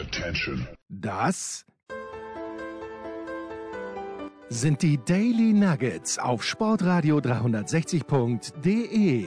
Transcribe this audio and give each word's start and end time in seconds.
Attention. 0.00 0.66
Das 0.88 1.66
sind 4.48 4.82
die 4.82 4.98
Daily 5.04 5.52
Nuggets 5.52 6.20
auf 6.20 6.44
Sportradio 6.44 7.18
360.de. 7.18 9.26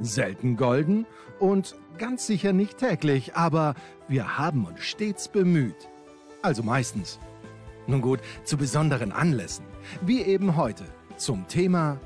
Selten 0.00 0.56
golden 0.56 1.06
und 1.38 1.76
ganz 1.98 2.26
sicher 2.26 2.52
nicht 2.52 2.78
täglich, 2.78 3.36
aber 3.36 3.76
wir 4.08 4.38
haben 4.38 4.64
uns 4.64 4.80
stets 4.80 5.28
bemüht. 5.28 5.88
Also 6.42 6.64
meistens. 6.64 7.20
Nun 7.86 8.00
gut, 8.00 8.18
zu 8.42 8.56
besonderen 8.56 9.12
Anlässen, 9.12 9.66
wie 10.02 10.22
eben 10.22 10.56
heute 10.56 10.82
zum 11.16 11.46
Thema 11.46 12.00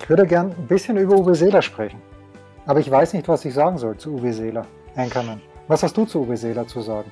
Ich 0.00 0.10
würde 0.10 0.26
gern 0.26 0.50
ein 0.50 0.66
bisschen 0.66 0.98
über 0.98 1.16
Uwe 1.16 1.34
Seeler 1.34 1.62
sprechen. 1.62 2.02
Aber 2.66 2.80
ich 2.80 2.90
weiß 2.90 3.14
nicht, 3.14 3.26
was 3.26 3.42
ich 3.46 3.54
sagen 3.54 3.78
soll 3.78 3.96
zu 3.96 4.16
Uwe 4.16 4.34
Seeler. 4.34 4.66
Anchorman. 4.96 5.40
Was 5.68 5.82
hast 5.82 5.96
du 5.96 6.04
zu 6.04 6.22
Uwe 6.22 6.36
Seeler 6.36 6.66
zu 6.66 6.80
sagen? 6.80 7.10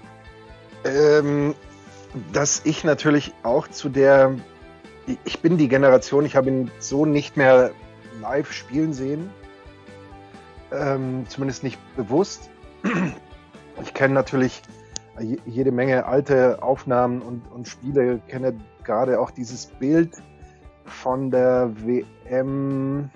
Ähm, 0.84 1.54
dass 2.32 2.62
ich 2.64 2.84
natürlich 2.84 3.32
auch 3.42 3.68
zu 3.68 3.88
der, 3.88 4.34
ich 5.24 5.40
bin 5.40 5.56
die 5.56 5.68
Generation, 5.68 6.24
ich 6.26 6.36
habe 6.36 6.50
ihn 6.50 6.70
so 6.78 7.06
nicht 7.06 7.36
mehr 7.36 7.70
live 8.20 8.52
spielen 8.52 8.92
sehen, 8.92 9.30
ähm, 10.70 11.24
zumindest 11.28 11.62
nicht 11.62 11.78
bewusst. 11.96 12.50
Ich 13.82 13.94
kenne 13.94 14.14
natürlich 14.14 14.62
jede 15.46 15.72
Menge 15.72 16.06
alte 16.06 16.62
Aufnahmen 16.62 17.22
und, 17.22 17.42
und 17.52 17.68
Spiele, 17.68 18.20
kenne 18.28 18.54
gerade 18.84 19.20
auch 19.20 19.30
dieses 19.30 19.66
Bild 19.66 20.22
von 20.84 21.30
der 21.30 21.70
WM 21.76 23.10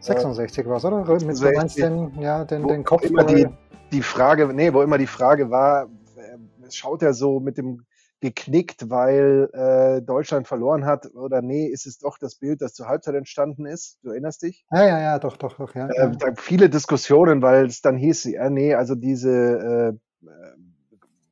66 0.00 0.66
war 0.66 0.76
es, 0.76 0.84
oder? 0.84 1.04
Mit 1.24 1.36
so 1.36 1.50
meinst 1.50 1.78
den, 1.78 2.12
ja, 2.20 2.44
den, 2.44 2.68
den 2.68 2.84
Kopf. 2.84 3.04
Immer 3.04 3.24
die, 3.24 3.46
die 3.94 4.02
Frage, 4.02 4.52
nee, 4.52 4.72
wo 4.72 4.82
immer 4.82 4.98
die 4.98 5.06
Frage 5.06 5.50
war, 5.50 5.84
äh, 6.16 6.70
schaut 6.70 7.02
er 7.02 7.14
so 7.14 7.40
mit 7.40 7.56
dem 7.58 7.86
geknickt, 8.20 8.88
weil 8.88 9.50
äh, 9.52 10.00
Deutschland 10.00 10.48
verloren 10.48 10.86
hat 10.86 11.14
oder 11.14 11.42
nee, 11.42 11.66
ist 11.66 11.86
es 11.86 11.98
doch 11.98 12.16
das 12.18 12.36
Bild, 12.36 12.62
das 12.62 12.72
zur 12.72 12.88
Halbzeit 12.88 13.14
entstanden 13.14 13.66
ist? 13.66 13.98
Du 14.02 14.10
erinnerst 14.10 14.42
dich? 14.42 14.64
Ja, 14.72 14.86
ja, 14.86 15.00
ja, 15.00 15.18
doch, 15.18 15.36
doch, 15.36 15.56
doch, 15.58 15.74
ja. 15.74 15.88
Äh, 15.88 16.16
da 16.16 16.32
viele 16.36 16.70
Diskussionen, 16.70 17.42
weil 17.42 17.66
es 17.66 17.82
dann 17.82 17.98
hieß, 17.98 18.24
ja, 18.24 18.48
nee, 18.48 18.74
also 18.74 18.94
diese 18.94 19.98
äh, 20.24 20.26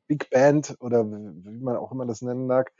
Big 0.07 0.29
Band 0.29 0.75
oder 0.79 1.03
wie 1.05 1.63
man 1.63 1.77
auch 1.77 1.91
immer 1.91 2.05
das 2.05 2.21
nennen 2.21 2.45
mag, 2.45 2.71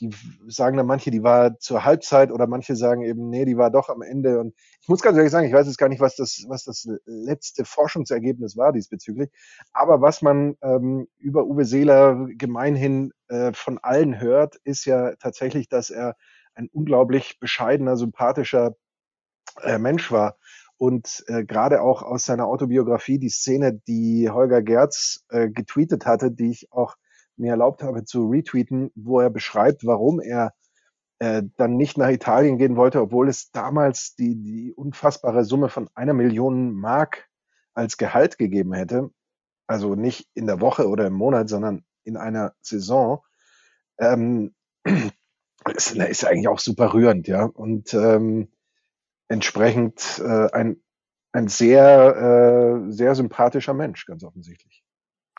die 0.00 0.10
sagen 0.48 0.76
dann 0.76 0.86
manche, 0.86 1.10
die 1.10 1.22
war 1.22 1.58
zur 1.58 1.84
Halbzeit 1.84 2.32
oder 2.32 2.46
manche 2.46 2.74
sagen 2.74 3.02
eben, 3.02 3.28
nee, 3.28 3.44
die 3.44 3.58
war 3.58 3.70
doch 3.70 3.90
am 3.90 4.00
Ende. 4.00 4.40
Und 4.40 4.54
ich 4.80 4.88
muss 4.88 5.02
ganz 5.02 5.16
ehrlich 5.16 5.30
sagen, 5.30 5.46
ich 5.46 5.52
weiß 5.52 5.66
jetzt 5.66 5.76
gar 5.76 5.90
nicht, 5.90 6.00
was 6.00 6.16
das, 6.16 6.44
was 6.48 6.64
das 6.64 6.88
letzte 7.04 7.64
Forschungsergebnis 7.64 8.56
war 8.56 8.72
diesbezüglich. 8.72 9.30
Aber 9.72 10.00
was 10.00 10.22
man 10.22 10.56
ähm, 10.62 11.06
über 11.18 11.44
Uwe 11.44 11.66
Seeler 11.66 12.26
gemeinhin 12.30 13.12
äh, 13.28 13.52
von 13.52 13.78
allen 13.78 14.18
hört, 14.20 14.56
ist 14.64 14.86
ja 14.86 15.14
tatsächlich, 15.16 15.68
dass 15.68 15.90
er 15.90 16.16
ein 16.54 16.68
unglaublich 16.72 17.38
bescheidener, 17.38 17.96
sympathischer 17.96 18.76
äh, 19.62 19.78
Mensch 19.78 20.10
war. 20.10 20.36
Und 20.78 21.24
äh, 21.26 21.44
gerade 21.44 21.82
auch 21.82 22.02
aus 22.02 22.24
seiner 22.24 22.46
Autobiografie, 22.46 23.18
die 23.18 23.28
Szene, 23.28 23.80
die 23.86 24.30
Holger 24.30 24.62
Gerz 24.62 25.24
äh, 25.28 25.50
getweetet 25.50 26.06
hatte, 26.06 26.30
die 26.30 26.50
ich 26.50 26.72
auch 26.72 26.96
mir 27.40 27.52
erlaubt 27.52 27.82
habe 27.82 28.04
zu 28.04 28.28
retweeten, 28.28 28.90
wo 28.94 29.20
er 29.20 29.30
beschreibt, 29.30 29.84
warum 29.84 30.20
er 30.20 30.52
äh, 31.18 31.42
dann 31.56 31.76
nicht 31.76 31.98
nach 31.98 32.08
Italien 32.08 32.58
gehen 32.58 32.76
wollte, 32.76 33.00
obwohl 33.00 33.28
es 33.28 33.50
damals 33.50 34.14
die, 34.14 34.40
die 34.42 34.72
unfassbare 34.72 35.44
Summe 35.44 35.68
von 35.68 35.88
einer 35.94 36.14
Million 36.14 36.72
Mark 36.72 37.28
als 37.74 37.96
Gehalt 37.96 38.38
gegeben 38.38 38.72
hätte. 38.72 39.10
Also 39.66 39.94
nicht 39.94 40.28
in 40.34 40.46
der 40.46 40.60
Woche 40.60 40.88
oder 40.88 41.06
im 41.06 41.12
Monat, 41.14 41.48
sondern 41.48 41.84
in 42.04 42.16
einer 42.16 42.54
Saison. 42.60 43.22
Ähm, 43.98 44.54
ist, 45.74 45.94
ist 45.94 46.24
eigentlich 46.24 46.48
auch 46.48 46.58
super 46.58 46.94
rührend, 46.94 47.28
ja. 47.28 47.44
Und 47.44 47.94
ähm, 47.94 48.48
entsprechend 49.28 50.20
äh, 50.24 50.50
ein, 50.52 50.82
ein 51.32 51.48
sehr, 51.48 52.82
äh, 52.88 52.92
sehr 52.92 53.14
sympathischer 53.14 53.74
Mensch, 53.74 54.06
ganz 54.06 54.24
offensichtlich. 54.24 54.82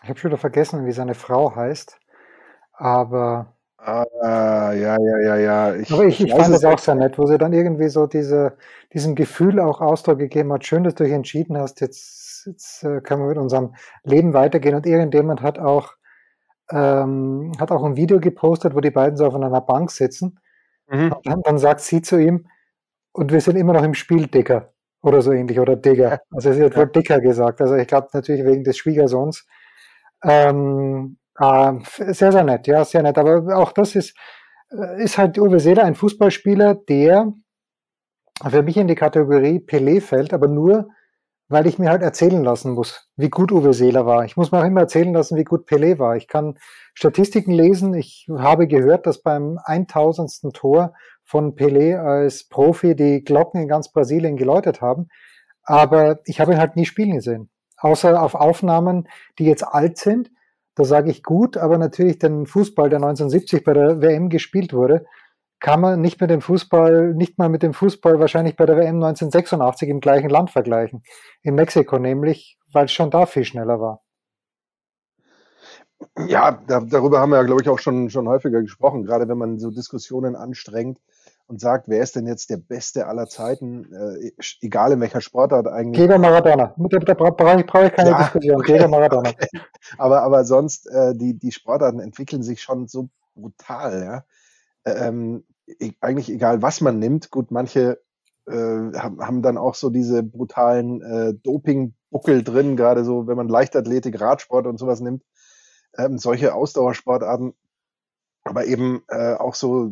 Ich 0.03 0.09
habe 0.09 0.19
schon 0.19 0.31
wieder 0.31 0.37
vergessen, 0.37 0.85
wie 0.85 0.91
seine 0.91 1.13
Frau 1.13 1.55
heißt, 1.55 1.99
aber. 2.73 3.53
Ah, 3.77 4.05
ja, 4.73 4.97
ja, 4.99 5.17
ja, 5.19 5.35
ja. 5.37 5.75
Ich, 5.75 5.91
aber 5.91 6.05
ich, 6.05 6.23
ich 6.23 6.31
fand 6.31 6.53
das 6.53 6.63
auch 6.65 6.77
sehr 6.77 6.95
nett, 6.95 7.17
wo 7.17 7.25
sie 7.25 7.37
dann 7.37 7.53
irgendwie 7.53 7.89
so 7.89 8.05
diese, 8.05 8.57
diesem 8.93 9.15
Gefühl 9.15 9.59
auch 9.59 9.81
Ausdruck 9.81 10.19
gegeben 10.19 10.53
hat. 10.53 10.65
Schön, 10.65 10.83
dass 10.83 10.95
du 10.95 11.03
dich 11.03 11.13
entschieden 11.13 11.57
hast, 11.57 11.81
jetzt, 11.81 12.45
jetzt 12.45 12.83
äh, 12.83 13.01
können 13.01 13.21
wir 13.23 13.29
mit 13.29 13.37
unserem 13.37 13.73
Leben 14.03 14.33
weitergehen. 14.33 14.75
Und 14.75 14.85
irgendjemand 14.85 15.41
hat 15.41 15.57
auch, 15.57 15.93
ähm, 16.69 17.53
hat 17.59 17.71
auch 17.71 17.83
ein 17.83 17.95
Video 17.95 18.19
gepostet, 18.19 18.75
wo 18.75 18.81
die 18.81 18.91
beiden 18.91 19.17
so 19.17 19.25
auf 19.25 19.35
einer 19.35 19.61
Bank 19.61 19.89
sitzen. 19.89 20.39
Mhm. 20.87 21.15
Dann, 21.23 21.41
dann 21.41 21.57
sagt 21.57 21.81
sie 21.81 22.03
zu 22.03 22.19
ihm, 22.19 22.47
und 23.13 23.31
wir 23.31 23.41
sind 23.41 23.57
immer 23.57 23.73
noch 23.73 23.83
im 23.83 23.95
Spiel, 23.95 24.27
Dicker. 24.27 24.73
Oder 25.01 25.21
so 25.23 25.31
ähnlich, 25.31 25.59
oder 25.59 25.75
Digger. 25.75 26.21
Also 26.31 26.53
sie 26.53 26.63
hat 26.63 26.77
wohl 26.77 26.87
Dicker 26.87 27.19
gesagt. 27.19 27.61
Also 27.61 27.75
ich 27.75 27.87
glaube 27.87 28.09
natürlich 28.13 28.45
wegen 28.45 28.63
des 28.63 28.77
Schwiegersohns. 28.77 29.47
Ähm, 30.23 31.17
äh, 31.39 31.73
sehr, 32.13 32.31
sehr 32.31 32.43
nett, 32.43 32.67
ja, 32.67 32.85
sehr 32.85 33.03
nett. 33.03 33.17
Aber 33.17 33.57
auch 33.57 33.71
das 33.71 33.95
ist, 33.95 34.15
äh, 34.71 35.03
ist 35.03 35.17
halt 35.17 35.37
Uwe 35.39 35.59
Seeler 35.59 35.83
ein 35.83 35.95
Fußballspieler, 35.95 36.75
der 36.75 37.33
für 38.49 38.63
mich 38.63 38.77
in 38.77 38.87
die 38.87 38.95
Kategorie 38.95 39.59
Pelé 39.59 40.01
fällt, 40.01 40.33
aber 40.33 40.47
nur, 40.47 40.89
weil 41.47 41.67
ich 41.67 41.79
mir 41.79 41.89
halt 41.89 42.01
erzählen 42.01 42.43
lassen 42.43 42.73
muss, 42.73 43.09
wie 43.17 43.29
gut 43.29 43.51
Uwe 43.51 43.73
Seeler 43.73 44.05
war. 44.05 44.25
Ich 44.25 44.37
muss 44.37 44.51
mir 44.51 44.59
auch 44.59 44.65
immer 44.65 44.81
erzählen 44.81 45.13
lassen, 45.13 45.37
wie 45.37 45.43
gut 45.43 45.67
Pelé 45.67 45.99
war. 45.99 46.15
Ich 46.15 46.27
kann 46.27 46.57
Statistiken 46.93 47.51
lesen. 47.51 47.93
Ich 47.93 48.27
habe 48.35 48.67
gehört, 48.67 49.05
dass 49.05 49.21
beim 49.21 49.59
1000. 49.65 50.53
Tor 50.53 50.93
von 51.23 51.55
Pelé 51.55 51.97
als 51.97 52.47
Profi 52.47 52.95
die 52.95 53.23
Glocken 53.23 53.61
in 53.61 53.67
ganz 53.67 53.91
Brasilien 53.91 54.37
geläutet 54.37 54.81
haben. 54.81 55.09
Aber 55.63 56.19
ich 56.25 56.39
habe 56.39 56.53
ihn 56.53 56.59
halt 56.59 56.75
nie 56.75 56.85
spielen 56.85 57.15
gesehen 57.15 57.49
außer 57.81 58.21
auf 58.21 58.35
Aufnahmen, 58.35 59.07
die 59.39 59.45
jetzt 59.45 59.63
alt 59.63 59.97
sind. 59.97 60.31
Da 60.75 60.85
sage 60.85 61.11
ich 61.11 61.23
gut, 61.23 61.57
aber 61.57 61.77
natürlich 61.77 62.19
den 62.19 62.45
Fußball, 62.45 62.89
der 62.89 62.97
1970 62.97 63.63
bei 63.63 63.73
der 63.73 64.01
WM 64.01 64.29
gespielt 64.29 64.73
wurde, 64.73 65.05
kann 65.59 65.81
man 65.81 66.01
nicht 66.01 66.19
mit 66.19 66.29
dem 66.29 66.41
Fußball, 66.41 67.13
nicht 67.13 67.37
mal 67.37 67.49
mit 67.49 67.61
dem 67.61 67.73
Fußball 67.73 68.19
wahrscheinlich 68.19 68.55
bei 68.55 68.65
der 68.65 68.77
WM 68.77 68.95
1986 68.95 69.89
im 69.89 69.99
gleichen 69.99 70.29
Land 70.29 70.49
vergleichen. 70.49 71.03
In 71.43 71.55
Mexiko 71.55 71.99
nämlich, 71.99 72.57
weil 72.71 72.85
es 72.85 72.91
schon 72.91 73.11
da 73.11 73.25
viel 73.25 73.43
schneller 73.43 73.79
war. 73.79 74.01
Ja, 76.27 76.63
da, 76.67 76.79
darüber 76.79 77.19
haben 77.19 77.29
wir 77.29 77.37
ja, 77.37 77.43
glaube 77.43 77.61
ich, 77.61 77.69
auch 77.69 77.77
schon, 77.77 78.09
schon 78.09 78.27
häufiger 78.27 78.61
gesprochen, 78.61 79.03
gerade 79.03 79.27
wenn 79.27 79.37
man 79.37 79.59
so 79.59 79.69
Diskussionen 79.69 80.35
anstrengt 80.35 80.97
und 81.51 81.59
sagt, 81.59 81.89
wer 81.89 82.01
ist 82.01 82.15
denn 82.15 82.25
jetzt 82.25 82.49
der 82.49 82.55
Beste 82.55 83.07
aller 83.07 83.27
Zeiten, 83.27 83.93
äh, 83.93 84.31
egal 84.61 84.93
in 84.93 85.01
welcher 85.01 85.19
Sportart 85.19 85.67
eigentlich. 85.67 85.99
Diego 85.99 86.17
Maradona. 86.17 86.73
Da, 86.77 86.99
da 86.99 87.13
brauche 87.13 87.59
ich, 87.59 87.65
brauch 87.65 87.83
ich 87.83 87.91
keine 87.91 88.11
ja, 88.11 88.17
Diskussion. 88.19 88.55
Okay. 88.55 88.73
Diego 88.73 88.87
Maradona. 88.87 89.31
Okay. 89.41 89.59
Aber, 89.97 90.21
aber 90.23 90.45
sonst, 90.45 90.87
äh, 90.87 91.13
die, 91.13 91.37
die 91.37 91.51
Sportarten 91.51 91.99
entwickeln 91.99 92.41
sich 92.41 92.61
schon 92.61 92.87
so 92.87 93.09
brutal, 93.35 94.03
ja. 94.03 94.25
Ähm, 94.85 95.43
e, 95.67 95.91
eigentlich 95.99 96.29
egal, 96.29 96.61
was 96.61 96.79
man 96.79 96.99
nimmt. 96.99 97.31
Gut, 97.31 97.51
manche 97.51 97.99
äh, 98.47 98.53
haben 98.53 99.41
dann 99.41 99.57
auch 99.57 99.75
so 99.75 99.89
diese 99.89 100.23
brutalen 100.23 101.01
äh, 101.01 101.33
Doping-Buckel 101.33 102.43
drin, 102.43 102.77
gerade 102.77 103.03
so, 103.03 103.27
wenn 103.27 103.37
man 103.37 103.49
Leichtathletik, 103.49 104.21
Radsport 104.21 104.67
und 104.67 104.77
sowas 104.77 105.01
nimmt. 105.01 105.23
Ähm, 105.97 106.17
solche 106.17 106.53
Ausdauersportarten, 106.55 107.53
aber 108.43 108.65
eben 108.65 109.03
äh, 109.09 109.33
auch 109.33 109.55
so 109.55 109.91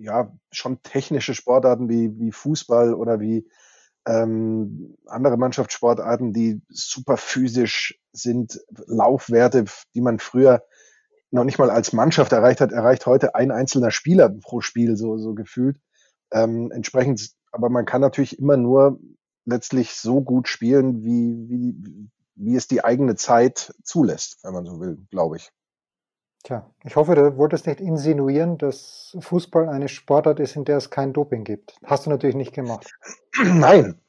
ja 0.00 0.32
schon 0.50 0.82
technische 0.82 1.34
Sportarten 1.34 1.88
wie, 1.88 2.18
wie 2.18 2.32
Fußball 2.32 2.94
oder 2.94 3.20
wie 3.20 3.46
ähm, 4.06 4.96
andere 5.06 5.36
Mannschaftssportarten, 5.36 6.32
die 6.32 6.62
super 6.68 7.16
physisch 7.16 7.98
sind, 8.12 8.60
Laufwerte, 8.86 9.64
die 9.94 10.00
man 10.00 10.18
früher 10.18 10.62
noch 11.30 11.44
nicht 11.44 11.58
mal 11.58 11.70
als 11.70 11.92
Mannschaft 11.92 12.32
erreicht 12.32 12.60
hat, 12.60 12.72
erreicht 12.72 13.06
heute 13.06 13.34
ein 13.34 13.50
einzelner 13.50 13.90
Spieler 13.90 14.28
pro 14.28 14.60
Spiel, 14.60 14.96
so, 14.96 15.16
so 15.18 15.34
gefühlt. 15.34 15.78
Ähm, 16.32 16.70
entsprechend, 16.72 17.30
aber 17.52 17.68
man 17.68 17.84
kann 17.84 18.00
natürlich 18.00 18.38
immer 18.38 18.56
nur 18.56 18.98
letztlich 19.44 19.94
so 19.94 20.22
gut 20.22 20.48
spielen, 20.48 21.04
wie, 21.04 21.48
wie, 21.48 22.10
wie 22.34 22.56
es 22.56 22.68
die 22.68 22.84
eigene 22.84 23.16
Zeit 23.16 23.74
zulässt, 23.82 24.38
wenn 24.42 24.52
man 24.52 24.66
so 24.66 24.80
will, 24.80 24.98
glaube 25.10 25.36
ich. 25.36 25.50
Tja, 26.42 26.70
ich 26.84 26.96
hoffe, 26.96 27.14
du 27.14 27.36
wolltest 27.36 27.66
nicht 27.66 27.80
insinuieren, 27.80 28.56
dass 28.56 29.16
Fußball 29.20 29.68
eine 29.68 29.88
Sportart 29.88 30.40
ist, 30.40 30.56
in 30.56 30.64
der 30.64 30.78
es 30.78 30.88
kein 30.88 31.12
Doping 31.12 31.44
gibt. 31.44 31.74
Hast 31.84 32.06
du 32.06 32.10
natürlich 32.10 32.36
nicht 32.36 32.54
gemacht. 32.54 32.90
Nein. 33.44 34.00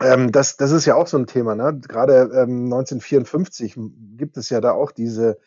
Ähm, 0.00 0.32
das, 0.32 0.56
das 0.56 0.72
ist 0.72 0.84
ja 0.84 0.96
auch 0.96 1.06
so 1.06 1.16
ein 1.16 1.26
Thema. 1.26 1.54
Ne? 1.54 1.80
Gerade 1.80 2.30
ähm, 2.34 2.64
1954 2.64 3.78
gibt 4.16 4.36
es 4.36 4.50
ja 4.50 4.60
da 4.60 4.72
auch 4.72 4.90
diese 4.90 5.38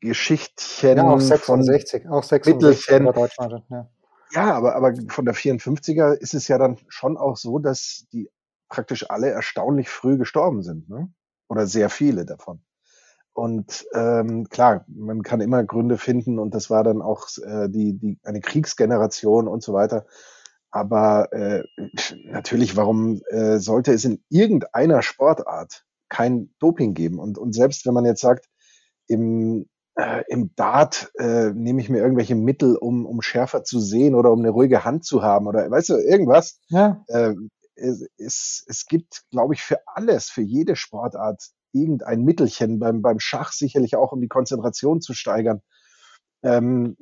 Geschichtchen 0.00 0.96
ja, 0.96 1.04
auch 1.04 1.20
66, 1.20 2.02
von 2.02 2.12
auch 2.12 2.24
66 2.24 2.54
Mittelchen. 2.54 3.04
Deutschland. 3.12 3.64
Ja. 3.68 3.88
ja, 4.32 4.54
aber, 4.54 4.74
aber 4.74 4.94
von 5.08 5.24
der 5.24 5.34
54er 5.34 6.14
ist 6.14 6.34
es 6.34 6.48
ja 6.48 6.58
dann 6.58 6.78
schon 6.88 7.16
auch 7.16 7.36
so, 7.36 7.58
dass 7.58 8.06
die 8.12 8.28
praktisch 8.68 9.08
alle 9.10 9.30
erstaunlich 9.30 9.88
früh 9.88 10.16
gestorben 10.16 10.62
sind. 10.62 10.88
Ne? 10.88 11.08
Oder 11.48 11.66
sehr 11.66 11.90
viele 11.90 12.24
davon. 12.24 12.60
Und 13.36 13.86
ähm, 13.92 14.48
klar, 14.48 14.86
man 14.88 15.22
kann 15.22 15.42
immer 15.42 15.62
Gründe 15.62 15.98
finden 15.98 16.38
und 16.38 16.54
das 16.54 16.70
war 16.70 16.82
dann 16.82 17.02
auch 17.02 17.28
äh, 17.44 17.68
die, 17.68 17.92
die, 17.92 18.18
eine 18.24 18.40
Kriegsgeneration 18.40 19.46
und 19.46 19.62
so 19.62 19.74
weiter. 19.74 20.06
Aber 20.70 21.30
äh, 21.34 21.62
natürlich, 22.30 22.78
warum 22.78 23.20
äh, 23.28 23.58
sollte 23.58 23.92
es 23.92 24.06
in 24.06 24.24
irgendeiner 24.30 25.02
Sportart 25.02 25.84
kein 26.08 26.48
Doping 26.60 26.94
geben? 26.94 27.18
Und, 27.18 27.36
und 27.36 27.54
selbst 27.54 27.84
wenn 27.84 27.92
man 27.92 28.06
jetzt 28.06 28.22
sagt, 28.22 28.46
im, 29.06 29.66
äh, 29.96 30.24
im 30.28 30.54
Dart 30.56 31.12
äh, 31.18 31.50
nehme 31.50 31.82
ich 31.82 31.90
mir 31.90 31.98
irgendwelche 31.98 32.36
Mittel, 32.36 32.74
um, 32.76 33.04
um 33.04 33.20
schärfer 33.20 33.64
zu 33.64 33.80
sehen 33.80 34.14
oder 34.14 34.32
um 34.32 34.38
eine 34.38 34.50
ruhige 34.50 34.86
Hand 34.86 35.04
zu 35.04 35.22
haben 35.22 35.46
oder 35.46 35.70
weißt 35.70 35.90
du, 35.90 35.96
irgendwas. 35.98 36.58
Ja. 36.68 37.04
Äh, 37.08 37.34
es, 37.74 38.02
es, 38.16 38.64
es 38.66 38.86
gibt, 38.86 39.24
glaube 39.30 39.52
ich, 39.52 39.60
für 39.60 39.80
alles, 39.86 40.30
für 40.30 40.40
jede 40.40 40.74
Sportart 40.74 41.50
irgendein 41.80 42.22
Mittelchen, 42.22 42.78
beim, 42.78 43.02
beim 43.02 43.20
Schach 43.20 43.52
sicherlich 43.52 43.96
auch, 43.96 44.12
um 44.12 44.20
die 44.20 44.28
Konzentration 44.28 45.00
zu 45.00 45.14
steigern. 45.14 45.62
Ähm, 46.42 46.96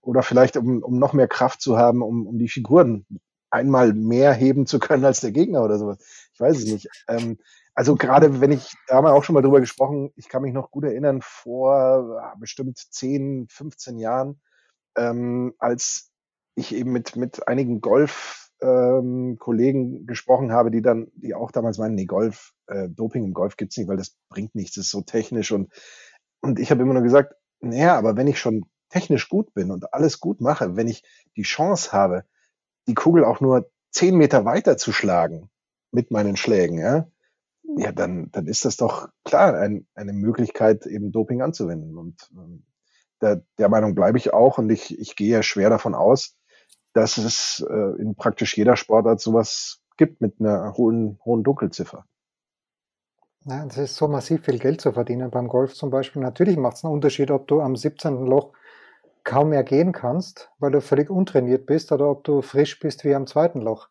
oder 0.00 0.22
vielleicht, 0.22 0.56
um, 0.56 0.82
um 0.82 0.98
noch 0.98 1.12
mehr 1.12 1.28
Kraft 1.28 1.60
zu 1.60 1.76
haben, 1.78 2.02
um, 2.02 2.26
um 2.26 2.38
die 2.38 2.48
Figuren 2.48 3.06
einmal 3.50 3.92
mehr 3.92 4.32
heben 4.32 4.66
zu 4.66 4.78
können 4.78 5.04
als 5.04 5.20
der 5.20 5.30
Gegner 5.30 5.62
oder 5.62 5.78
sowas. 5.78 5.98
Ich 6.32 6.40
weiß 6.40 6.58
es 6.58 6.66
nicht. 6.66 6.88
Ähm, 7.08 7.38
also 7.74 7.96
gerade 7.96 8.40
wenn 8.40 8.52
ich, 8.52 8.72
da 8.86 8.96
haben 8.96 9.04
wir 9.04 9.14
auch 9.14 9.24
schon 9.24 9.34
mal 9.34 9.42
drüber 9.42 9.60
gesprochen, 9.60 10.12
ich 10.16 10.28
kann 10.28 10.42
mich 10.42 10.52
noch 10.52 10.70
gut 10.70 10.84
erinnern, 10.84 11.20
vor 11.22 12.34
bestimmt 12.38 12.78
10, 12.78 13.46
15 13.48 13.98
Jahren, 13.98 14.40
ähm, 14.96 15.54
als 15.58 16.12
ich 16.54 16.74
eben 16.74 16.92
mit, 16.92 17.16
mit 17.16 17.48
einigen 17.48 17.80
Golf 17.80 18.50
ähm, 18.60 19.38
gesprochen 20.06 20.52
habe, 20.52 20.70
die 20.70 20.82
dann, 20.82 21.08
die 21.14 21.34
auch 21.34 21.50
damals 21.50 21.78
meinen, 21.78 21.96
nee, 21.96 22.06
Golf, 22.06 22.53
äh, 22.66 22.88
Doping 22.88 23.24
im 23.24 23.34
Golf 23.34 23.56
gibt's 23.56 23.76
nicht, 23.76 23.88
weil 23.88 23.96
das 23.96 24.16
bringt 24.28 24.54
nichts, 24.54 24.74
das 24.76 24.86
ist 24.86 24.90
so 24.90 25.02
technisch 25.02 25.52
und 25.52 25.72
und 26.40 26.60
ich 26.60 26.70
habe 26.70 26.82
immer 26.82 26.92
nur 26.92 27.02
gesagt, 27.02 27.34
naja, 27.60 27.96
aber 27.96 28.16
wenn 28.16 28.26
ich 28.26 28.38
schon 28.38 28.66
technisch 28.90 29.30
gut 29.30 29.54
bin 29.54 29.70
und 29.70 29.94
alles 29.94 30.20
gut 30.20 30.42
mache, 30.42 30.76
wenn 30.76 30.88
ich 30.88 31.02
die 31.36 31.42
Chance 31.42 31.92
habe, 31.92 32.24
die 32.86 32.94
Kugel 32.94 33.24
auch 33.24 33.40
nur 33.40 33.70
zehn 33.90 34.16
Meter 34.16 34.44
weiter 34.44 34.76
zu 34.76 34.92
schlagen 34.92 35.48
mit 35.90 36.10
meinen 36.10 36.36
Schlägen, 36.36 36.78
ja, 36.78 37.08
ja, 37.62 37.92
dann, 37.92 38.30
dann 38.30 38.46
ist 38.46 38.64
das 38.64 38.76
doch 38.76 39.08
klar 39.24 39.54
ein, 39.54 39.86
eine 39.94 40.12
Möglichkeit, 40.12 40.86
eben 40.86 41.12
Doping 41.12 41.40
anzuwenden. 41.40 41.96
Und 41.96 42.30
ähm, 42.36 42.64
der, 43.22 43.42
der 43.58 43.70
Meinung 43.70 43.94
bleibe 43.94 44.18
ich 44.18 44.34
auch 44.34 44.58
und 44.58 44.70
ich, 44.70 44.98
ich 44.98 45.16
gehe 45.16 45.42
schwer 45.42 45.70
davon 45.70 45.94
aus, 45.94 46.36
dass 46.92 47.16
es 47.16 47.66
äh, 47.68 48.00
in 48.00 48.14
praktisch 48.16 48.56
jeder 48.56 48.76
Sportart 48.76 49.20
sowas 49.20 49.80
gibt 49.96 50.20
mit 50.20 50.40
einer 50.40 50.74
hohen, 50.76 51.18
hohen 51.24 51.42
Dunkelziffer. 51.42 52.04
Ja, 53.46 53.64
das 53.66 53.76
ist 53.76 53.96
so 53.96 54.08
massiv 54.08 54.44
viel 54.44 54.58
Geld 54.58 54.80
zu 54.80 54.92
verdienen 54.92 55.30
beim 55.30 55.48
Golf 55.48 55.74
zum 55.74 55.90
Beispiel. 55.90 56.22
Natürlich 56.22 56.56
macht 56.56 56.76
es 56.76 56.84
einen 56.84 56.94
Unterschied, 56.94 57.30
ob 57.30 57.46
du 57.46 57.60
am 57.60 57.76
17. 57.76 58.24
Loch 58.24 58.52
kaum 59.22 59.50
mehr 59.50 59.64
gehen 59.64 59.92
kannst, 59.92 60.50
weil 60.58 60.70
du 60.70 60.80
völlig 60.80 61.10
untrainiert 61.10 61.66
bist, 61.66 61.92
oder 61.92 62.10
ob 62.10 62.24
du 62.24 62.42
frisch 62.42 62.78
bist 62.78 63.04
wie 63.04 63.14
am 63.14 63.26
zweiten 63.26 63.60
Loch. 63.60 63.88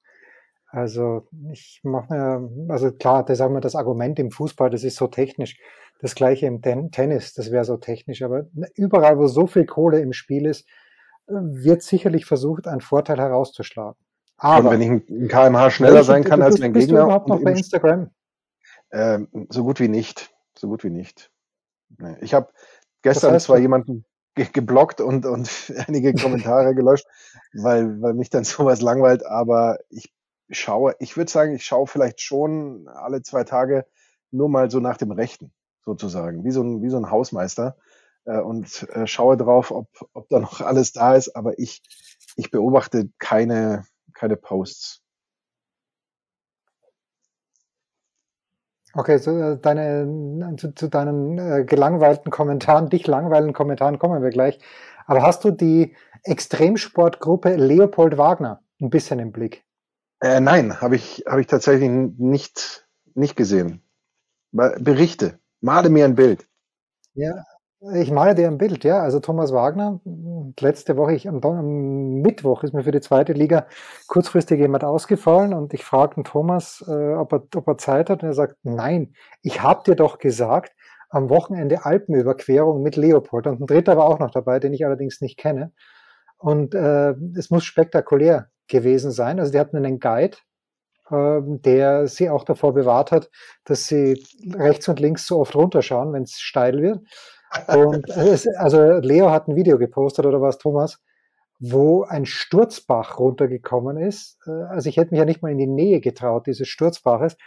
Also 0.67 1.27
ich 1.51 1.81
mache 1.83 2.13
mir, 2.13 2.71
also 2.71 2.91
klar, 2.91 3.23
das 3.23 3.37
ist 3.37 3.41
auch 3.41 3.49
immer 3.49 3.61
das 3.61 3.75
Argument 3.75 4.17
im 4.17 4.31
Fußball, 4.31 4.71
das 4.71 4.83
ist 4.83 4.95
so 4.95 5.07
technisch. 5.07 5.59
Das 5.99 6.15
gleiche 6.15 6.47
im 6.47 6.61
Ten 6.61 6.91
Tennis, 6.91 7.33
das 7.33 7.51
wäre 7.51 7.63
so 7.63 7.77
technisch. 7.77 8.23
Aber 8.23 8.45
überall, 8.75 9.19
wo 9.19 9.27
so 9.27 9.45
viel 9.45 9.65
Kohle 9.65 9.99
im 10.01 10.13
Spiel 10.13 10.47
ist, 10.47 10.67
wird 11.27 11.83
sicherlich 11.83 12.25
versucht, 12.25 12.67
einen 12.67 12.81
Vorteil 12.81 13.19
herauszuschlagen. 13.19 13.99
Aber 14.37 14.69
und 14.69 14.73
wenn 14.73 14.81
ich 14.81 15.09
ein 15.09 15.27
kmh 15.27 15.69
schneller 15.69 16.03
sein 16.03 16.23
kann 16.23 16.41
als 16.41 16.59
mein 16.59 16.73
Gegner. 16.73 16.79
Bist 16.79 16.91
du 16.91 16.95
überhaupt 16.95 17.27
noch 17.27 17.41
bei 17.41 17.51
Instagram? 17.51 18.09
Äh, 18.93 19.25
so 19.49 19.63
gut 19.63 19.79
wie 19.79 19.87
nicht. 19.87 20.31
So 20.55 20.67
gut 20.67 20.83
wie 20.83 20.91
nicht. 20.91 21.31
Nee. 21.97 22.15
Ich 22.21 22.33
habe 22.33 22.49
gestern 23.01 23.29
das 23.29 23.35
heißt, 23.35 23.45
zwar 23.47 23.57
jemanden 23.57 24.05
ge 24.35 24.47
geblockt 24.51 25.01
und, 25.01 25.25
und 25.25 25.49
einige 25.87 26.13
Kommentare 26.13 26.75
gelöscht, 26.75 27.07
weil, 27.53 28.01
weil 28.01 28.13
mich 28.13 28.29
dann 28.29 28.43
sowas 28.43 28.81
langweilt, 28.81 29.25
aber 29.25 29.79
ich 29.89 30.13
schaue, 30.51 30.95
ich 30.99 31.17
würde 31.17 31.31
sagen, 31.31 31.55
ich 31.55 31.65
schaue 31.65 31.87
vielleicht 31.87 32.21
schon 32.21 32.87
alle 32.87 33.23
zwei 33.23 33.43
Tage 33.43 33.85
nur 34.29 34.47
mal 34.47 34.69
so 34.69 34.79
nach 34.79 34.97
dem 34.97 35.11
Rechten, 35.11 35.51
sozusagen, 35.83 36.43
wie 36.43 36.51
so 36.51 36.61
ein, 36.61 36.83
wie 36.83 36.89
so 36.89 36.97
ein 36.97 37.09
Hausmeister 37.09 37.77
äh, 38.25 38.39
und 38.39 38.87
äh, 38.89 39.07
schaue 39.07 39.37
drauf, 39.37 39.71
ob, 39.71 39.87
ob 40.13 40.29
da 40.29 40.39
noch 40.39 40.61
alles 40.61 40.91
da 40.91 41.15
ist, 41.15 41.35
aber 41.35 41.57
ich, 41.57 41.81
ich 42.35 42.51
beobachte 42.51 43.09
keine, 43.17 43.85
keine 44.13 44.37
Posts. 44.37 45.02
Okay, 48.95 49.19
zu, 49.19 49.31
äh, 49.31 49.57
deine, 49.57 50.55
zu, 50.57 50.73
zu 50.73 50.87
deinen 50.87 51.37
äh, 51.39 51.65
gelangweilten 51.65 52.31
Kommentaren, 52.31 52.89
dich 52.89 53.07
langweilenden 53.07 53.53
Kommentaren 53.53 53.97
kommen 53.97 54.21
wir 54.21 54.29
gleich. 54.29 54.59
Aber 55.05 55.23
hast 55.23 55.43
du 55.43 55.51
die 55.51 55.95
Extremsportgruppe 56.23 57.55
Leopold 57.55 58.17
Wagner 58.17 58.61
ein 58.79 58.89
bisschen 58.89 59.19
im 59.19 59.31
Blick? 59.31 59.65
Äh, 60.21 60.39
nein, 60.39 60.79
habe 60.79 60.95
ich, 60.95 61.23
hab 61.27 61.39
ich 61.39 61.47
tatsächlich 61.47 61.89
nicht, 61.89 62.87
nicht 63.15 63.35
gesehen. 63.35 63.81
Berichte, 64.51 65.39
male 65.59 65.89
mir 65.89 66.05
ein 66.05 66.15
Bild. 66.15 66.47
Ja, 67.15 67.43
ich 67.95 68.11
male 68.11 68.35
dir 68.35 68.47
ein 68.47 68.57
Bild, 68.57 68.83
ja. 68.83 68.99
Also 68.99 69.19
Thomas 69.19 69.51
Wagner, 69.51 69.99
letzte 70.59 70.95
Woche, 70.95 71.13
ich, 71.13 71.27
am, 71.27 71.41
am, 71.43 72.21
Mittwoch 72.21 72.63
ist 72.63 72.73
mir 72.73 72.83
für 72.83 72.91
die 72.91 73.01
zweite 73.01 73.33
Liga 73.33 73.67
kurzfristig 74.07 74.59
jemand 74.59 74.83
ausgefallen 74.83 75.53
und 75.53 75.73
ich 75.73 75.83
fragte 75.83 76.23
Thomas, 76.23 76.83
äh, 76.87 77.13
ob, 77.13 77.33
er, 77.33 77.43
ob 77.55 77.67
er 77.67 77.77
Zeit 77.77 78.09
hat 78.09 78.23
und 78.23 78.29
er 78.29 78.33
sagt, 78.33 78.57
nein, 78.63 79.13
ich 79.41 79.61
habe 79.61 79.83
dir 79.85 79.95
doch 79.95 80.19
gesagt, 80.19 80.73
am 81.09 81.29
Wochenende 81.29 81.85
Alpenüberquerung 81.85 82.81
mit 82.81 82.95
Leopold. 82.95 83.47
Und 83.47 83.61
ein 83.61 83.67
dritter 83.67 83.97
war 83.97 84.05
auch 84.05 84.19
noch 84.19 84.31
dabei, 84.31 84.59
den 84.59 84.73
ich 84.73 84.85
allerdings 84.85 85.21
nicht 85.21 85.37
kenne. 85.37 85.71
Und 86.37 86.73
äh, 86.73 87.13
es 87.37 87.51
muss 87.51 87.65
spektakulär 87.65 88.49
gewesen 88.67 89.11
sein. 89.11 89.39
Also 89.39 89.51
die 89.51 89.59
hatten 89.59 89.77
einen 89.77 89.99
Guide, 89.99 90.37
äh, 91.11 91.39
der 91.43 92.07
sie 92.07 92.29
auch 92.29 92.43
davor 92.43 92.73
bewahrt 92.73 93.11
hat, 93.11 93.29
dass 93.65 93.85
sie 93.85 94.23
rechts 94.53 94.87
und 94.87 94.99
links 94.99 95.27
so 95.27 95.39
oft 95.39 95.55
runterschauen, 95.55 96.13
wenn 96.13 96.23
es 96.23 96.39
steil 96.39 96.81
wird. 96.81 97.01
Und 97.67 98.09
es, 98.09 98.47
also 98.57 98.99
Leo 98.99 99.29
hat 99.31 99.47
ein 99.47 99.55
Video 99.55 99.77
gepostet, 99.77 100.25
oder 100.25 100.41
was, 100.41 100.57
Thomas, 100.57 100.99
wo 101.59 102.03
ein 102.03 102.25
Sturzbach 102.25 103.19
runtergekommen 103.19 103.97
ist. 103.97 104.37
Äh, 104.45 104.51
also 104.51 104.89
ich 104.89 104.97
hätte 104.97 105.11
mich 105.11 105.19
ja 105.19 105.25
nicht 105.25 105.41
mal 105.41 105.51
in 105.51 105.57
die 105.57 105.67
Nähe 105.67 106.01
getraut 106.01 106.47
dieses 106.47 106.67
Sturzbaches. 106.67 107.37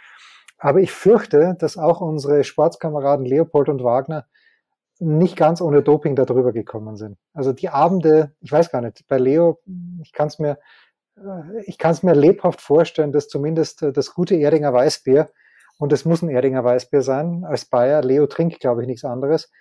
Aber 0.57 0.79
ich 0.79 0.91
fürchte, 0.91 1.55
dass 1.59 1.77
auch 1.77 2.01
unsere 2.01 2.43
Sportskameraden 2.43 3.25
Leopold 3.25 3.69
und 3.69 3.83
Wagner 3.83 4.25
nicht 4.99 5.35
ganz 5.35 5.61
ohne 5.61 5.83
Doping 5.83 6.15
darüber 6.15 6.51
gekommen 6.51 6.95
sind. 6.95 7.17
Also 7.33 7.53
die 7.53 7.69
Abende, 7.69 8.31
ich 8.41 8.51
weiß 8.51 8.71
gar 8.71 8.81
nicht, 8.81 9.07
bei 9.07 9.19
Leo, 9.19 9.59
ich 10.01 10.11
kann 10.11 10.27
es 10.27 10.39
mir, 10.39 10.57
äh, 11.17 11.61
ich 11.65 11.77
kann 11.77 11.91
es 11.91 12.01
mir 12.01 12.15
lebhaft 12.15 12.61
vorstellen, 12.61 13.11
dass 13.11 13.27
zumindest 13.27 13.83
äh, 13.83 13.93
das 13.93 14.13
gute 14.13 14.35
Erdinger 14.35 14.73
Weißbier, 14.73 15.29
und 15.79 15.93
es 15.93 16.05
muss 16.05 16.23
ein 16.23 16.29
Erdinger 16.29 16.63
Weißbier 16.63 17.03
sein, 17.03 17.45
als 17.45 17.65
Bayer, 17.65 18.01
Leo 18.01 18.25
trinkt, 18.25 18.59
glaube 18.59 18.81
ich, 18.81 18.87
nichts 18.87 19.05
anderes, 19.05 19.51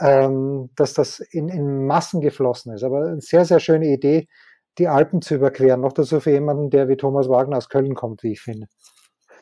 ähm, 0.00 0.70
dass 0.76 0.94
das 0.94 1.20
in, 1.20 1.48
in 1.48 1.86
Massen 1.86 2.20
geflossen 2.20 2.72
ist. 2.72 2.84
Aber 2.84 3.06
eine 3.06 3.20
sehr, 3.20 3.44
sehr 3.44 3.60
schöne 3.60 3.86
Idee, 3.86 4.28
die 4.78 4.88
Alpen 4.88 5.22
zu 5.22 5.34
überqueren. 5.34 5.80
Noch 5.80 5.92
dazu 5.92 6.20
für 6.20 6.30
jemanden, 6.30 6.70
der 6.70 6.88
wie 6.88 6.96
Thomas 6.96 7.28
Wagner 7.28 7.56
aus 7.56 7.68
Köln 7.68 7.94
kommt, 7.94 8.22
wie 8.22 8.32
ich 8.32 8.40
finde. 8.40 8.68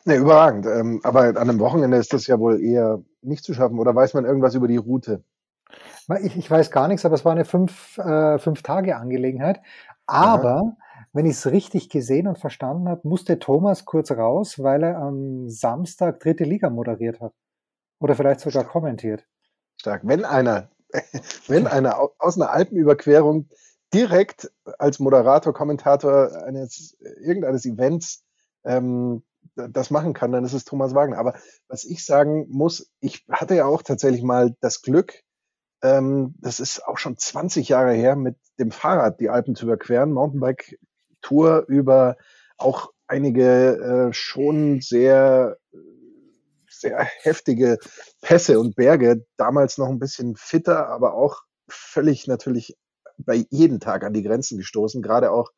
Ne, 0.05 0.15
überragend. 0.15 0.65
Ähm, 0.65 1.01
aber 1.03 1.21
an 1.21 1.37
einem 1.37 1.59
Wochenende 1.59 1.97
ist 1.97 2.13
das 2.13 2.27
ja 2.27 2.39
wohl 2.39 2.63
eher 2.63 3.03
nicht 3.21 3.43
zu 3.43 3.53
schaffen. 3.53 3.77
Oder 3.77 3.93
weiß 3.93 4.13
man 4.13 4.25
irgendwas 4.25 4.55
über 4.55 4.67
die 4.67 4.77
Route? 4.77 5.23
Ich, 6.23 6.37
ich 6.37 6.49
weiß 6.49 6.71
gar 6.71 6.87
nichts, 6.87 7.05
aber 7.05 7.15
es 7.15 7.25
war 7.25 7.33
eine 7.33 7.45
fünf, 7.45 7.97
äh, 7.97 8.39
fünf 8.39 8.63
Tage 8.63 8.95
Angelegenheit. 8.95 9.59
Aber 10.05 10.55
Aha. 10.55 10.77
wenn 11.11 11.25
ich 11.25 11.33
es 11.33 11.51
richtig 11.51 11.89
gesehen 11.89 12.27
und 12.27 12.39
verstanden 12.39 12.87
habe, 12.87 13.07
musste 13.07 13.37
Thomas 13.37 13.83
kurz 13.83 14.11
raus, 14.11 14.63
weil 14.63 14.83
er 14.83 14.97
am 14.97 15.49
Samstag 15.49 16.21
dritte 16.21 16.45
Liga 16.45 16.69
moderiert 16.69 17.19
hat. 17.19 17.33
Oder 17.99 18.15
vielleicht 18.15 18.39
sogar 18.39 18.63
kommentiert 18.63 19.27
stark. 19.77 20.01
Wenn 20.03 20.25
einer, 20.25 20.69
wenn 21.47 21.67
einer 21.67 21.99
aus 22.19 22.35
einer 22.35 22.51
Alpenüberquerung 22.51 23.49
direkt 23.93 24.51
als 24.79 24.99
Moderator, 24.99 25.53
Kommentator 25.53 26.43
eines 26.43 26.97
irgendeines 27.21 27.65
Events 27.65 28.23
ähm, 28.65 29.23
das 29.55 29.89
machen 29.91 30.13
kann, 30.13 30.31
dann 30.31 30.43
ist 30.43 30.53
es 30.53 30.65
Thomas 30.65 30.93
Wagner. 30.93 31.17
Aber 31.17 31.35
was 31.67 31.85
ich 31.85 32.05
sagen 32.05 32.47
muss, 32.49 32.91
ich 32.99 33.25
hatte 33.29 33.55
ja 33.55 33.65
auch 33.65 33.81
tatsächlich 33.81 34.23
mal 34.23 34.55
das 34.59 34.81
Glück, 34.81 35.23
ähm, 35.81 36.35
das 36.39 36.59
ist 36.59 36.85
auch 36.85 36.97
schon 36.97 37.17
20 37.17 37.69
Jahre 37.69 37.93
her, 37.93 38.15
mit 38.15 38.35
dem 38.59 38.71
Fahrrad 38.71 39.19
die 39.19 39.29
Alpen 39.29 39.55
zu 39.55 39.65
überqueren, 39.65 40.11
Mountainbike-Tour 40.11 41.65
über 41.67 42.17
auch 42.57 42.91
einige 43.07 44.09
äh, 44.09 44.13
schon 44.13 44.81
sehr 44.81 45.57
sehr 46.79 46.99
heftige 47.21 47.77
Pässe 48.21 48.59
und 48.59 48.75
Berge, 48.75 49.25
damals 49.37 49.77
noch 49.77 49.89
ein 49.89 49.99
bisschen 49.99 50.35
fitter, 50.35 50.87
aber 50.87 51.13
auch 51.13 51.41
völlig 51.67 52.27
natürlich 52.27 52.77
bei 53.17 53.45
jedem 53.49 53.79
Tag 53.79 54.03
an 54.03 54.13
die 54.13 54.23
Grenzen 54.23 54.57
gestoßen, 54.57 55.01
gerade 55.01 55.31
auch 55.31 55.51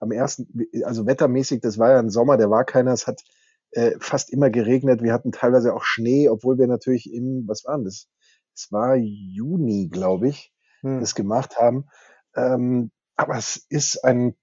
am 0.00 0.10
ersten, 0.10 0.48
also 0.84 1.06
wettermäßig, 1.06 1.60
das 1.60 1.78
war 1.78 1.90
ja 1.92 1.98
ein 1.98 2.10
Sommer, 2.10 2.36
der 2.36 2.50
war 2.50 2.64
keiner, 2.64 2.92
es 2.92 3.06
hat 3.06 3.22
äh, 3.70 3.92
fast 4.00 4.30
immer 4.30 4.50
geregnet, 4.50 5.02
wir 5.02 5.12
hatten 5.12 5.32
teilweise 5.32 5.74
auch 5.74 5.84
Schnee, 5.84 6.28
obwohl 6.28 6.58
wir 6.58 6.66
natürlich 6.66 7.12
im, 7.12 7.44
was 7.46 7.64
waren 7.64 7.84
das, 7.84 8.08
es 8.54 8.70
war 8.70 8.96
Juni, 8.96 9.88
glaube 9.88 10.28
ich, 10.28 10.52
hm. 10.80 11.00
das 11.00 11.14
gemacht 11.14 11.58
haben. 11.58 11.88
Ähm, 12.36 12.90
aber 13.16 13.36
es 13.36 13.64
ist 13.68 14.04
ein, 14.04 14.34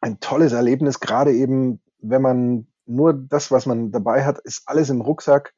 ein 0.00 0.20
tolles 0.20 0.52
Erlebnis, 0.52 1.00
gerade 1.00 1.32
eben, 1.32 1.80
wenn 2.00 2.22
man 2.22 2.68
nur 2.86 3.12
das, 3.12 3.50
was 3.50 3.66
man 3.66 3.90
dabei 3.90 4.24
hat, 4.24 4.38
ist 4.38 4.62
alles 4.66 4.90
im 4.90 5.00
Rucksack 5.00 5.54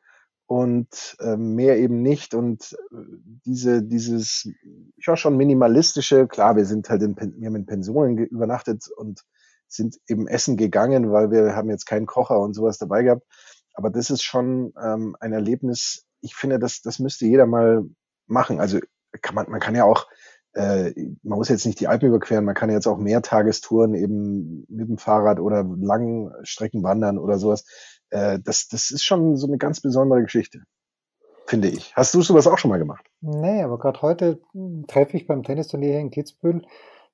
und 0.51 1.17
äh, 1.21 1.37
mehr 1.37 1.79
eben 1.79 2.03
nicht. 2.03 2.35
Und 2.35 2.77
äh, 2.91 2.97
diese, 3.47 3.85
dieses, 3.85 4.49
ja 4.97 5.17
schon 5.17 5.37
minimalistische, 5.37 6.27
klar, 6.27 6.57
wir 6.57 6.65
sind 6.65 6.91
halt 6.91 7.03
in, 7.03 7.15
wir 7.17 7.47
haben 7.47 7.55
in 7.55 7.67
Pensionen 7.67 8.19
übernachtet 8.19 8.89
und 8.97 9.25
sind 9.69 9.99
eben 10.09 10.27
essen 10.27 10.57
gegangen, 10.57 11.13
weil 11.13 11.31
wir 11.31 11.55
haben 11.55 11.71
jetzt 11.71 11.87
keinen 11.87 12.07
Kocher 12.07 12.41
und 12.41 12.55
sowas 12.55 12.79
dabei 12.79 13.05
gehabt. 13.05 13.23
Aber 13.75 13.91
das 13.91 14.11
ist 14.11 14.25
schon 14.25 14.73
ähm, 14.83 15.15
ein 15.21 15.33
Erlebnis. 15.33 16.05
Ich 16.21 16.35
finde, 16.35 16.59
das, 16.59 16.83
das 16.83 16.99
müsste 16.99 17.27
jeder 17.27 17.47
mal 17.47 17.85
machen. 18.27 18.59
Also 18.59 18.81
kann 19.23 19.37
man, 19.37 19.49
man 19.49 19.61
kann 19.61 19.77
ja 19.77 19.85
auch, 19.85 20.09
äh, 20.55 20.91
man 21.23 21.39
muss 21.39 21.49
jetzt 21.49 21.65
nicht 21.65 21.79
die 21.79 21.87
Alpen 21.87 22.09
überqueren, 22.09 22.45
man 22.45 22.57
kann 22.57 22.71
jetzt 22.71 22.89
auch 22.89 22.99
Mehrtagestouren 22.99 23.95
eben 23.95 24.67
mit 24.69 24.89
dem 24.89 24.99
Fahrrad 24.99 25.39
oder 25.39 25.63
langen 25.63 26.33
Strecken 26.43 26.83
wandern 26.83 27.19
oder 27.19 27.39
sowas 27.39 27.65
äh, 28.11 28.39
das, 28.39 28.69
das 28.69 28.91
ist 28.91 29.05
schon 29.05 29.37
so 29.37 29.47
eine 29.47 29.59
ganz 29.59 29.81
besondere 29.81 30.23
Geschichte, 30.23 30.63
finde 31.47 31.69
ich. 31.69 31.95
Hast 31.97 32.15
du 32.15 32.23
sowas 32.23 32.47
auch 32.47 32.59
schon 32.59 32.71
mal 32.71 32.79
gemacht? 32.79 33.07
Nee, 33.21 33.63
aber 33.63 33.79
gerade 33.79 34.03
heute 34.03 34.41
treffe 34.89 35.17
ich 35.17 35.27
beim 35.27 35.43
Tennisturnier 35.43 35.91
hier 35.91 36.01
in 36.01 36.11
Kitzbühel 36.11 36.63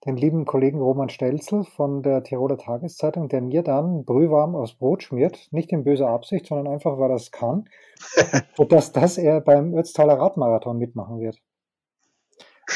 den 0.05 0.17
lieben 0.17 0.45
Kollegen 0.45 0.81
Roman 0.81 1.09
Stelzel 1.09 1.65
von 1.65 2.03
der 2.03 2.23
Tiroler 2.23 2.59
Tageszeitung, 2.59 3.29
der 3.29 3.41
mir 3.41 3.63
dann 3.63 4.05
brühwarm 4.05 4.55
aufs 4.55 4.75
Brot 4.75 5.03
schmiert, 5.03 5.49
nicht 5.51 5.73
in 5.73 5.85
böser 5.85 6.09
Absicht, 6.09 6.47
sondern 6.47 6.73
einfach, 6.73 6.99
weil 6.99 7.11
er 7.11 7.17
es 7.17 7.33
kann, 7.33 7.69
sodass 8.57 8.93
dass 8.93 9.19
er 9.19 9.41
beim 9.41 9.75
Ötztaler 9.75 10.19
Radmarathon 10.19 10.79
mitmachen 10.79 11.21
wird. 11.21 11.39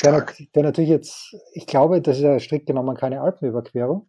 Der, 0.04 0.24
der, 0.54 0.62
natürlich 0.62 0.90
jetzt, 0.90 1.36
ich 1.52 1.66
glaube, 1.66 2.00
das 2.00 2.16
ist 2.16 2.22
ja 2.22 2.38
strikt 2.38 2.66
genommen 2.66 2.96
keine 2.96 3.20
Alpenüberquerung, 3.20 4.06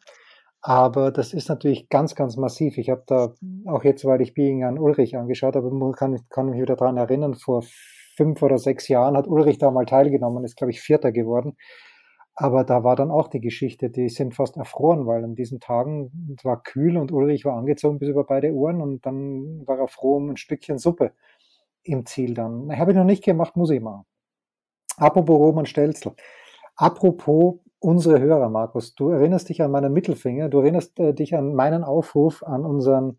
aber 0.62 1.12
das 1.12 1.34
ist 1.34 1.50
natürlich 1.50 1.90
ganz, 1.90 2.16
ganz 2.16 2.38
massiv. 2.38 2.78
Ich 2.78 2.90
habe 2.90 3.04
da 3.08 3.34
auch 3.66 3.84
jetzt, 3.84 4.06
weil 4.06 4.22
ich 4.22 4.34
Being 4.34 4.64
an 4.64 4.78
Ulrich 4.78 5.18
angeschaut 5.18 5.56
habe, 5.56 5.72
kann, 5.94 6.20
kann 6.30 6.50
mich 6.50 6.62
wieder 6.62 6.76
daran 6.76 6.98
erinnern, 6.98 7.36
vor 7.36 7.64
fünf 8.16 8.42
oder 8.44 8.60
sechs 8.60 8.88
Jahren 8.88 9.18
hat 9.18 9.28
Ulrich 9.28 9.58
da 9.58 9.72
mal 9.72 9.86
teilgenommen, 9.86 10.44
ist, 10.44 10.58
glaube 10.58 10.72
ich, 10.72 10.82
Vierter 10.82 11.12
geworden. 11.12 11.58
Aber 12.36 12.64
da 12.64 12.84
war 12.84 12.96
dann 12.96 13.12
auch 13.12 13.28
die 13.28 13.42
Geschichte, 13.42 13.90
die 13.90 14.10
sind 14.10 14.36
fast 14.36 14.56
erfroren, 14.58 15.06
weil 15.06 15.24
an 15.24 15.36
diesen 15.36 15.60
Tagen 15.60 16.38
war 16.44 16.62
kühl 16.64 16.98
und 16.98 17.12
Ulrich 17.12 17.44
war 17.46 17.58
angezogen 17.58 18.00
bis 18.00 18.10
über 18.10 18.24
beide 18.24 18.54
Ohren 18.54 18.82
und 18.82 19.06
dann 19.06 19.66
war 19.68 19.80
er 19.80 19.88
froh 19.88 20.18
um 20.18 20.30
ein 20.30 20.38
Stückchen 20.38 20.78
Suppe 20.78 21.14
im 21.84 22.06
Ziel 22.06 22.34
dann. 22.34 22.78
Habe 22.78 22.92
ich 22.92 22.98
noch 22.98 23.04
nicht 23.04 23.24
gemacht, 23.24 23.56
muss 23.56 23.72
ich 23.72 23.82
machen. 23.82 24.06
Apropos 24.98 25.38
Roman 25.40 25.66
Stelzl. 25.66 26.14
Apropos 26.76 27.60
unsere 27.82 28.20
Hörer, 28.22 28.50
Markus. 28.50 28.96
Du 28.96 29.10
erinnerst 29.10 29.50
dich 29.50 29.62
an 29.62 29.72
meinen 29.72 29.92
Mittelfinger, 29.92 30.50
du 30.50 30.60
erinnerst 30.60 30.98
äh, 31.00 31.14
dich 31.14 31.36
an 31.36 31.54
meinen 31.54 31.84
Aufruf 31.84 32.44
an 32.44 32.66
unseren 32.66 33.18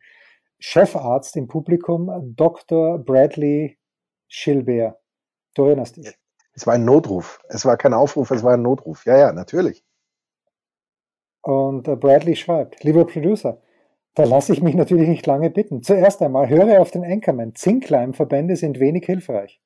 Chefarzt 0.58 1.36
im 1.36 1.48
Publikum, 1.48 2.34
Dr. 2.36 2.98
Bradley 2.98 3.78
Schilbeer. 4.28 4.98
Du 5.54 5.64
erinnerst 5.64 5.96
dich. 5.96 6.16
Es 6.54 6.66
war 6.66 6.74
ein 6.74 6.84
Notruf. 6.84 7.40
Es 7.48 7.64
war 7.64 7.76
kein 7.76 7.92
Aufruf, 7.92 8.30
es 8.30 8.42
war 8.42 8.54
ein 8.54 8.62
Notruf. 8.62 9.04
Ja, 9.04 9.18
ja, 9.18 9.32
natürlich. 9.32 9.84
Und 11.42 11.88
äh, 11.88 11.96
Bradley 11.96 12.36
schreibt, 12.36 12.84
lieber 12.84 13.06
Producer, 13.06 13.60
da 14.14 14.24
lasse 14.24 14.52
ich 14.52 14.62
mich 14.62 14.74
natürlich 14.74 15.08
nicht 15.08 15.26
lange 15.26 15.50
bitten. 15.50 15.82
Zuerst 15.82 16.22
einmal, 16.22 16.48
höre 16.48 16.80
auf 16.80 16.90
den 16.90 17.04
Anchorman. 17.04 17.54
Zinkleimverbände 17.54 18.56
sind 18.56 18.78
wenig 18.78 19.06
hilfreich. 19.06 19.60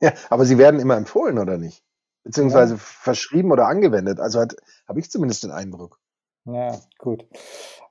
Ja, 0.00 0.12
aber 0.28 0.44
sie 0.44 0.58
werden 0.58 0.80
immer 0.80 0.96
empfohlen, 0.96 1.38
oder 1.38 1.56
nicht? 1.56 1.82
Beziehungsweise 2.24 2.74
ja. 2.74 2.80
verschrieben 2.80 3.52
oder 3.52 3.66
angewendet. 3.66 4.20
Also 4.20 4.40
habe 4.40 5.00
ich 5.00 5.10
zumindest 5.10 5.44
den 5.44 5.50
Eindruck. 5.50 5.98
Ja, 6.44 6.78
gut. 6.98 7.26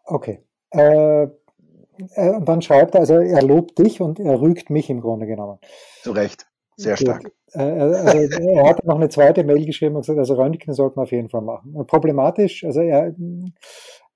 Okay. 0.04 0.44
Äh, 0.72 1.24
äh, 1.24 2.42
dann 2.42 2.62
schreibt 2.62 2.96
er, 2.96 3.02
also 3.02 3.16
er 3.16 3.42
lobt 3.42 3.78
dich 3.80 4.02
und 4.02 4.20
er 4.20 4.40
rügt 4.40 4.70
mich 4.70 4.90
im 4.90 5.02
Grunde 5.02 5.26
genommen. 5.26 5.60
Zu 6.04 6.12
Recht. 6.12 6.48
Sehr 6.76 6.96
gut. 6.96 7.02
stark. 7.02 7.32
Äh, 7.54 7.62
also 7.62 8.40
er 8.40 8.70
hat 8.70 8.86
noch 8.86 8.96
eine 8.96 9.10
zweite 9.10 9.44
Mail 9.44 9.66
geschrieben 9.66 9.96
und 9.96 10.02
gesagt, 10.02 10.20
also 10.20 10.36
Röntgen 10.36 10.74
sollte 10.74 10.98
man 10.98 11.04
auf 11.04 11.12
jeden 11.12 11.30
Fall 11.30 11.42
machen. 11.42 11.74
Problematisch, 11.88 12.64
also 12.64 12.82
er, 12.82 13.16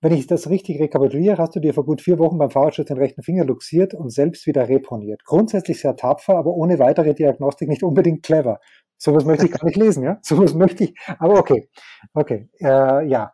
wenn 0.04 0.14
ich 0.14 0.28
das 0.28 0.50
richtig 0.50 0.80
rekapituliere, 0.80 1.38
hast 1.38 1.56
du 1.56 1.60
dir 1.60 1.74
vor 1.74 1.86
gut 1.86 2.02
vier 2.02 2.20
Wochen 2.20 2.38
beim 2.38 2.50
Fahrradschutz 2.50 2.88
den 2.88 2.98
rechten 2.98 3.24
Finger 3.24 3.46
luxiert 3.46 3.94
und 3.94 4.12
selbst 4.12 4.46
wieder 4.48 4.68
reponiert. 4.68 5.24
Grundsätzlich 5.26 5.80
sehr 5.80 5.96
tapfer, 5.96 6.38
aber 6.38 6.54
ohne 6.54 6.80
weitere 6.80 7.14
Diagnostik 7.14 7.70
nicht 7.70 7.84
unbedingt 7.84 8.24
clever. 8.24 8.60
Sowas 9.04 9.26
möchte 9.26 9.48
ich 9.48 9.52
gar 9.52 9.66
nicht 9.66 9.78
lesen, 9.78 10.04
ja? 10.04 10.20
Sowas 10.22 10.54
möchte 10.54 10.84
ich, 10.84 10.96
aber 11.18 11.40
okay. 11.40 11.70
Okay, 12.14 12.50
äh, 12.60 13.08
ja. 13.08 13.34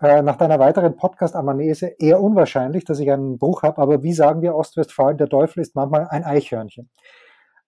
Äh, 0.00 0.22
nach 0.22 0.36
deiner 0.36 0.58
weiteren 0.58 0.96
Podcast-Amanese 0.96 1.88
eher 1.98 2.22
unwahrscheinlich, 2.22 2.86
dass 2.86 2.98
ich 2.98 3.10
einen 3.10 3.36
Bruch 3.36 3.62
habe, 3.62 3.76
aber 3.76 4.02
wie 4.02 4.14
sagen 4.14 4.40
wir 4.40 4.54
Ostwestfalen, 4.54 5.18
der 5.18 5.28
Teufel 5.28 5.60
ist 5.60 5.74
manchmal 5.74 6.06
ein 6.08 6.24
Eichhörnchen. 6.24 6.88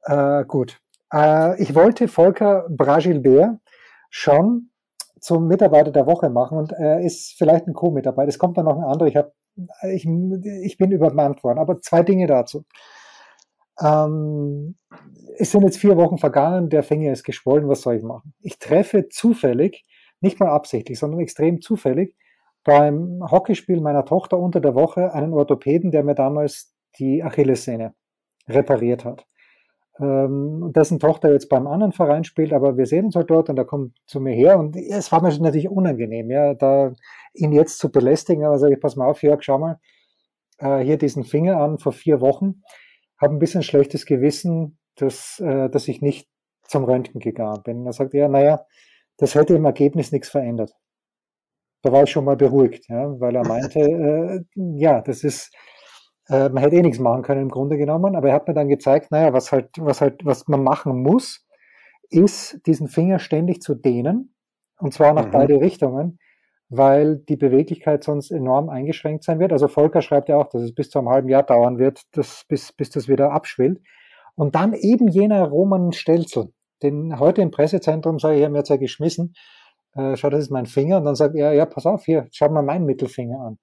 Äh, 0.05 0.47
gut. 0.47 0.81
Äh, 1.13 1.63
ich 1.63 1.75
wollte 1.75 2.09
Volker 2.09 2.67
Bragilbert 2.71 3.59
schon 4.09 4.71
zum 5.21 5.49
Mitarbeiter 5.49 5.91
der 5.91 6.07
Woche 6.07 6.31
machen 6.31 6.57
und 6.57 6.73
er 6.73 7.01
ist 7.01 7.35
vielleicht 7.37 7.67
ein 7.67 7.75
Co-Mitarbeiter. 7.75 8.29
Es 8.29 8.39
kommt 8.39 8.57
dann 8.57 8.65
noch 8.65 8.79
ein 8.79 8.85
anderer. 8.85 9.09
Ich, 9.09 9.17
hab, 9.17 9.33
ich, 9.83 10.07
ich 10.07 10.79
bin 10.79 10.93
übermannt 10.93 11.45
worden. 11.45 11.59
Aber 11.59 11.83
zwei 11.83 12.03
Dinge 12.03 12.27
dazu. 12.27 12.65
Ähm, 13.81 14.77
es 15.39 15.53
sind 15.53 15.63
jetzt 15.63 15.79
vier 15.79 15.97
Wochen 15.97 16.19
vergangen, 16.19 16.69
der 16.69 16.83
Finger 16.83 17.13
ist 17.13 17.25
geschwollen, 17.25 17.69
was 17.69 17.83
soll 17.83 17.97
ich 17.97 18.03
machen? 18.03 18.35
Ich 18.41 18.59
treffe 18.59 19.09
zufällig, 19.09 19.87
nicht 20.21 20.41
mal 20.41 20.49
absichtlich, 20.49 20.99
sondern 20.99 21.21
extrem 21.21 21.61
zufällig, 21.61 22.17
beim 22.65 23.23
Hockeyspiel 23.31 23.81
meiner 23.81 24.05
Tochter 24.05 24.39
unter 24.39 24.61
der 24.61 24.75
Woche 24.75 25.15
einen 25.15 25.33
Orthopäden, 25.33 25.91
der 25.91 26.03
mir 26.03 26.15
damals 26.15 26.75
die 26.99 27.23
Achillessehne 27.23 27.95
repariert 28.49 29.05
hat. 29.05 29.27
Ähm, 30.01 30.73
dessen 30.75 30.99
Tochter 30.99 31.33
jetzt 31.33 31.49
beim 31.49 31.67
anderen 31.67 31.93
Verein 31.93 32.25
spielt, 32.25 32.53
aber 32.53 32.77
wir 32.77 32.87
sehen 32.87 33.07
uns 33.07 33.17
halt 33.17 33.31
dort 33.31 33.49
und 33.49 33.59
er 33.59 33.65
kommt 33.65 33.97
zu 34.07 34.21
mir 34.21 34.35
her 34.35 34.59
und 34.59 34.77
es 34.77 35.11
war 35.11 35.23
mir 35.23 35.37
natürlich 35.39 35.69
unangenehm, 35.69 36.31
ja, 36.31 36.55
da 36.55 36.93
ihn 37.35 37.53
jetzt 37.53 37.79
zu 37.79 37.91
belästigen, 37.91 38.45
aber 38.45 38.59
sage 38.59 38.75
ich, 38.75 38.81
pass 38.81 38.97
mal 38.97 39.07
auf, 39.07 39.23
Jörg, 39.23 39.43
schau 39.43 39.59
mal, 39.59 39.81
äh, 40.59 40.79
hier 40.79 40.99
diesen 40.99 41.25
Finger 41.25 41.59
an 41.59 41.79
vor 41.79 41.93
vier 41.93 42.21
Wochen 42.21 42.63
habe 43.21 43.35
ein 43.35 43.39
bisschen 43.39 43.63
schlechtes 43.63 44.07
Gewissen, 44.07 44.79
dass, 44.97 45.41
äh, 45.41 45.69
dass 45.71 45.89
ich 45.89 46.01
nicht 46.03 46.29
zum 46.63 46.85
Röntgen 46.85 47.21
gegangen 47.21 47.63
bin. 47.65 47.87
Er 47.87 47.93
sagt, 47.93 48.15
ja, 48.15 48.29
naja, 48.29 48.65
das 49.17 49.35
hätte 49.35 49.55
im 49.55 49.65
Ergebnis 49.65 50.13
nichts 50.13 50.29
verändert. 50.29 50.73
Da 51.83 51.93
war 51.93 52.05
ich 52.05 52.11
schon 52.11 52.25
mal 52.25 52.37
beruhigt, 52.37 52.89
ja, 52.89 53.21
weil 53.21 53.37
er 53.37 53.47
meinte, 53.47 53.81
äh, 53.81 54.45
ja, 54.55 55.01
das 55.01 55.25
ist, 55.25 55.55
äh, 56.29 56.49
man 56.49 56.63
hätte 56.63 56.77
eh 56.77 56.83
nichts 56.83 56.99
machen 56.99 57.23
können 57.23 57.43
im 57.43 57.51
Grunde 57.51 57.77
genommen, 57.77 58.17
aber 58.17 58.29
er 58.29 58.35
hat 58.35 58.49
mir 58.49 58.55
dann 58.55 58.69
gezeigt, 58.69 59.11
naja, 59.11 59.33
was 59.33 59.53
halt, 59.53 59.71
was 59.79 60.01
halt, 60.01 60.25
was 60.25 60.49
man 60.49 60.63
machen 60.63 61.03
muss, 61.03 61.47
ist, 62.11 62.61
diesen 62.67 62.89
Finger 62.89 63.19
ständig 63.19 63.61
zu 63.61 63.75
dehnen, 63.75 64.35
und 64.79 64.95
zwar 64.95 65.13
nach 65.13 65.27
mhm. 65.27 65.31
beide 65.33 65.61
Richtungen, 65.61 66.19
weil 66.69 67.17
die 67.17 67.37
Beweglichkeit 67.37 68.05
sonst 68.05 68.31
enorm 68.31 68.69
eingeschränkt 68.69 69.25
sein 69.25 69.39
wird. 69.39 69.53
Also 69.53 69.69
Volker 69.69 70.03
schreibt 70.03 70.29
ja 70.29 70.37
auch, 70.37 70.49
dass 70.49 70.63
es 70.63 70.75
bis 70.75 70.91
zu 70.91 70.99
einem 70.99 71.09
halben 71.09 71.29
Jahr 71.29 71.43
dauern 71.43 71.79
wird, 71.79 72.03
dass, 72.13 72.45
bis, 72.49 72.73
bis 72.73 72.91
das 72.91 73.09
wieder 73.09 73.33
abschwillt. 73.33 73.81
Und 74.35 74.55
dann 74.55 74.75
eben 74.75 75.09
jener 75.09 75.45
Roman 75.45 75.93
Stelzel, 75.93 76.53
den 76.83 77.19
heute 77.19 77.43
im 77.43 77.51
Pressezentrum 77.51 78.19
sage 78.19 78.37
ich, 78.37 78.43
er 78.43 78.51
mir 78.51 78.59
jetzt 78.59 78.69
ja 78.69 78.77
geschmissen, 78.77 79.35
äh, 79.95 80.17
schau, 80.17 80.31
das 80.31 80.41
ist 80.41 80.51
mein 80.51 80.67
Finger. 80.67 80.99
Und 80.99 81.05
dann 81.05 81.15
sagt 81.15 81.35
er, 81.35 81.53
ja, 81.55 81.65
pass 81.65 81.87
auf, 81.87 82.05
hier, 82.05 82.29
schau 82.33 82.51
mal 82.51 82.63
meinen 82.63 82.85
Mittelfinger 82.85 83.41
an. 83.41 83.59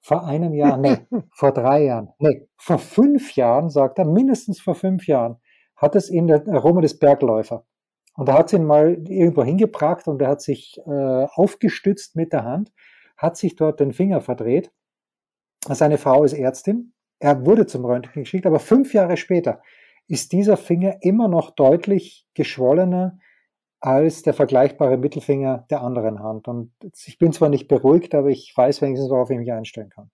Vor 0.00 0.24
einem 0.24 0.54
Jahr, 0.54 0.76
nee, 0.76 0.98
vor 1.32 1.52
drei 1.52 1.84
Jahren, 1.84 2.10
nee, 2.18 2.46
vor 2.56 2.78
fünf 2.78 3.34
Jahren, 3.34 3.68
sagt 3.68 3.98
er, 3.98 4.04
mindestens 4.04 4.60
vor 4.60 4.74
fünf 4.74 5.06
Jahren, 5.08 5.36
hat 5.76 5.96
es 5.96 6.08
ihn 6.08 6.28
der 6.28 6.46
Roman 6.46 6.82
des 6.82 6.98
Bergläufer 6.98 7.64
und 8.14 8.28
er 8.28 8.38
hat 8.38 8.52
ihn 8.52 8.64
mal 8.64 8.96
irgendwo 9.08 9.44
hingebracht 9.44 10.06
und 10.06 10.22
er 10.22 10.28
hat 10.28 10.40
sich 10.40 10.80
äh, 10.86 11.26
aufgestützt 11.34 12.16
mit 12.16 12.32
der 12.32 12.44
Hand, 12.44 12.72
hat 13.16 13.36
sich 13.36 13.56
dort 13.56 13.80
den 13.80 13.92
Finger 13.92 14.20
verdreht. 14.20 14.72
Seine 15.66 15.98
Frau 15.98 16.24
ist 16.24 16.34
Ärztin. 16.34 16.92
Er 17.18 17.44
wurde 17.46 17.66
zum 17.66 17.84
Röntgen 17.84 18.22
geschickt, 18.22 18.46
aber 18.46 18.60
fünf 18.60 18.92
Jahre 18.92 19.16
später 19.16 19.62
ist 20.06 20.32
dieser 20.32 20.56
Finger 20.56 20.96
immer 21.00 21.28
noch 21.28 21.50
deutlich 21.50 22.26
geschwollener 22.34 23.18
als 23.80 24.22
der 24.22 24.34
vergleichbare 24.34 24.96
Mittelfinger 24.96 25.66
der 25.70 25.82
anderen 25.82 26.22
Hand. 26.22 26.48
Und 26.48 26.72
ich 26.82 27.18
bin 27.18 27.32
zwar 27.32 27.48
nicht 27.48 27.68
beruhigt, 27.68 28.14
aber 28.14 28.28
ich 28.28 28.52
weiß 28.54 28.80
wenigstens, 28.82 29.10
worauf 29.10 29.30
ich 29.30 29.38
mich 29.38 29.52
einstellen 29.52 29.90
kann. 29.90 30.10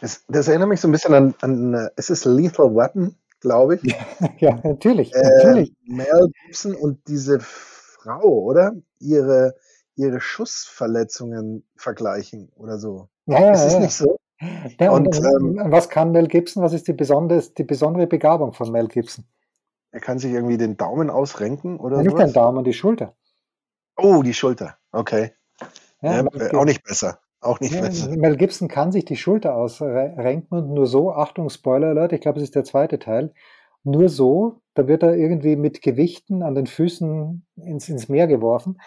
Es, 0.00 0.24
das 0.26 0.48
erinnert 0.48 0.68
mich 0.68 0.80
so 0.80 0.88
ein 0.88 0.92
bisschen 0.92 1.14
an, 1.14 1.34
an 1.40 1.90
es 1.96 2.10
ist 2.10 2.24
Lethal 2.24 2.74
Weapon, 2.74 3.16
glaube 3.42 3.76
ich. 3.76 3.82
ja, 4.38 4.58
natürlich, 4.64 5.14
äh, 5.14 5.22
natürlich. 5.22 5.74
Mel 5.84 6.30
Gibson 6.46 6.74
und 6.74 7.06
diese 7.08 7.40
Frau, 7.40 8.22
oder? 8.22 8.72
Ihre, 8.98 9.54
ihre 9.96 10.20
Schussverletzungen 10.20 11.64
vergleichen 11.76 12.50
oder 12.56 12.78
so. 12.78 13.08
Ja, 13.26 13.40
ja, 13.40 13.50
ist 13.52 13.64
es 13.64 13.72
ja. 13.74 13.80
nicht 13.80 13.94
so? 13.94 14.18
Ja, 14.80 14.90
und, 14.90 15.06
und 15.06 15.16
ähm, 15.16 15.60
was 15.70 15.88
kann 15.88 16.10
Mel 16.10 16.26
Gibson? 16.26 16.62
Was 16.62 16.72
ist 16.72 16.88
die 16.88 16.92
besondere, 16.94 17.42
die 17.56 17.64
besondere 17.64 18.06
Begabung 18.06 18.52
von 18.52 18.72
Mel 18.72 18.88
Gibson? 18.88 19.24
Er 19.92 20.00
kann 20.00 20.18
sich 20.18 20.32
irgendwie 20.32 20.56
den 20.56 20.76
Daumen 20.76 21.10
ausrenken 21.10 21.78
oder 21.78 21.98
Ja, 21.98 22.02
nicht 22.04 22.18
den 22.18 22.32
Daumen, 22.32 22.64
die 22.64 22.72
Schulter. 22.72 23.14
Oh, 23.96 24.22
die 24.22 24.34
Schulter. 24.34 24.78
Okay. 24.90 25.32
Ja, 26.00 26.20
äh, 26.20 26.56
auch 26.56 26.64
nicht 26.64 26.82
besser. 26.82 27.20
Auch 27.42 27.60
nicht 27.60 27.74
Ja, 27.74 27.80
besser. 27.80 28.16
Mel 28.16 28.36
Gibson 28.36 28.68
kann 28.68 28.92
sich 28.92 29.04
die 29.04 29.16
Schulter 29.16 29.56
ausrenken 29.56 30.56
und 30.56 30.70
nur 30.72 30.86
so, 30.86 31.12
Achtung, 31.12 31.50
Spoiler 31.50 31.88
Alert, 31.88 32.12
ich 32.12 32.20
glaube, 32.20 32.38
es 32.38 32.44
ist 32.44 32.54
der 32.54 32.64
zweite 32.64 32.98
Teil, 32.98 33.34
nur 33.84 34.08
so, 34.08 34.60
da 34.74 34.86
wird 34.86 35.02
er 35.02 35.16
irgendwie 35.16 35.56
mit 35.56 35.82
Gewichten 35.82 36.42
an 36.42 36.54
den 36.54 36.66
Füßen 36.66 37.44
ins, 37.56 37.88
ins 37.88 38.08
Meer 38.08 38.28
geworfen. 38.28 38.78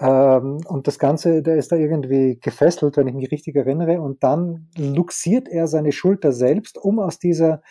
Ähm, 0.00 0.58
und 0.66 0.88
das 0.88 0.98
Ganze, 0.98 1.42
der 1.42 1.56
ist 1.56 1.70
da 1.70 1.76
irgendwie 1.76 2.38
gefesselt, 2.40 2.96
wenn 2.96 3.06
ich 3.08 3.14
mich 3.14 3.30
richtig 3.30 3.54
erinnere, 3.56 4.00
und 4.00 4.24
dann 4.24 4.68
luxiert 4.76 5.48
er 5.48 5.68
seine 5.68 5.92
Schulter 5.92 6.32
selbst, 6.32 6.78
um 6.78 6.98
aus 6.98 7.18
dieser, 7.18 7.62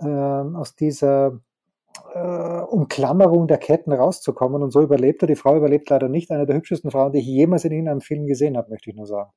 ähm, 0.00 0.56
aus 0.56 0.74
dieser 0.74 1.40
äh, 2.14 2.60
Umklammerung 2.62 3.46
der 3.48 3.58
Ketten 3.58 3.92
rauszukommen. 3.92 4.62
Und 4.62 4.72
so 4.72 4.80
überlebt 4.82 5.22
er. 5.22 5.28
Die 5.28 5.36
Frau 5.36 5.56
überlebt 5.56 5.88
leider 5.90 6.08
nicht. 6.08 6.30
Eine 6.30 6.46
der 6.46 6.56
hübschesten 6.56 6.90
Frauen, 6.90 7.12
die 7.12 7.20
ich 7.20 7.26
jemals 7.26 7.64
in 7.64 7.72
irgendeinem 7.72 8.00
Film 8.00 8.26
gesehen 8.26 8.56
habe, 8.56 8.70
möchte 8.70 8.90
ich 8.90 8.96
nur 8.96 9.06
sagen. 9.06 9.30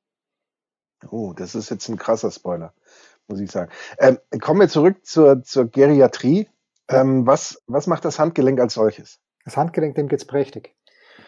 Oh, 1.10 1.32
das 1.32 1.54
ist 1.54 1.70
jetzt 1.70 1.88
ein 1.88 1.98
krasser 1.98 2.30
Spoiler, 2.30 2.72
muss 3.28 3.40
ich 3.40 3.50
sagen. 3.50 3.70
Ähm, 3.98 4.18
kommen 4.40 4.60
wir 4.60 4.68
zurück 4.68 5.04
zur, 5.04 5.42
zur 5.42 5.66
Geriatrie. 5.66 6.48
Ähm, 6.88 7.26
was, 7.26 7.62
was 7.66 7.86
macht 7.86 8.04
das 8.04 8.18
Handgelenk 8.18 8.60
als 8.60 8.74
solches? 8.74 9.18
Das 9.44 9.56
Handgelenk, 9.56 9.94
dem 9.94 10.08
geht's 10.08 10.24
prächtig. 10.24 10.74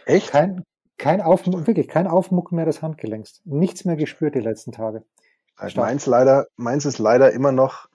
Echt? 0.06 0.30
Kein, 0.30 0.64
kein 0.96 1.20
Auf, 1.20 1.46
wirklich 1.46 1.88
kein 1.88 2.06
Aufmucken 2.06 2.56
mehr 2.56 2.64
des 2.64 2.82
Handgelenks. 2.82 3.40
Nichts 3.44 3.84
mehr 3.84 3.96
gespürt 3.96 4.34
die 4.34 4.40
letzten 4.40 4.72
Tage. 4.72 5.04
Stark. 5.56 5.76
Meins 5.76 6.06
leider, 6.06 6.46
meins 6.56 6.84
ist 6.84 6.98
leider 6.98 7.32
immer 7.32 7.52
noch, 7.52 7.88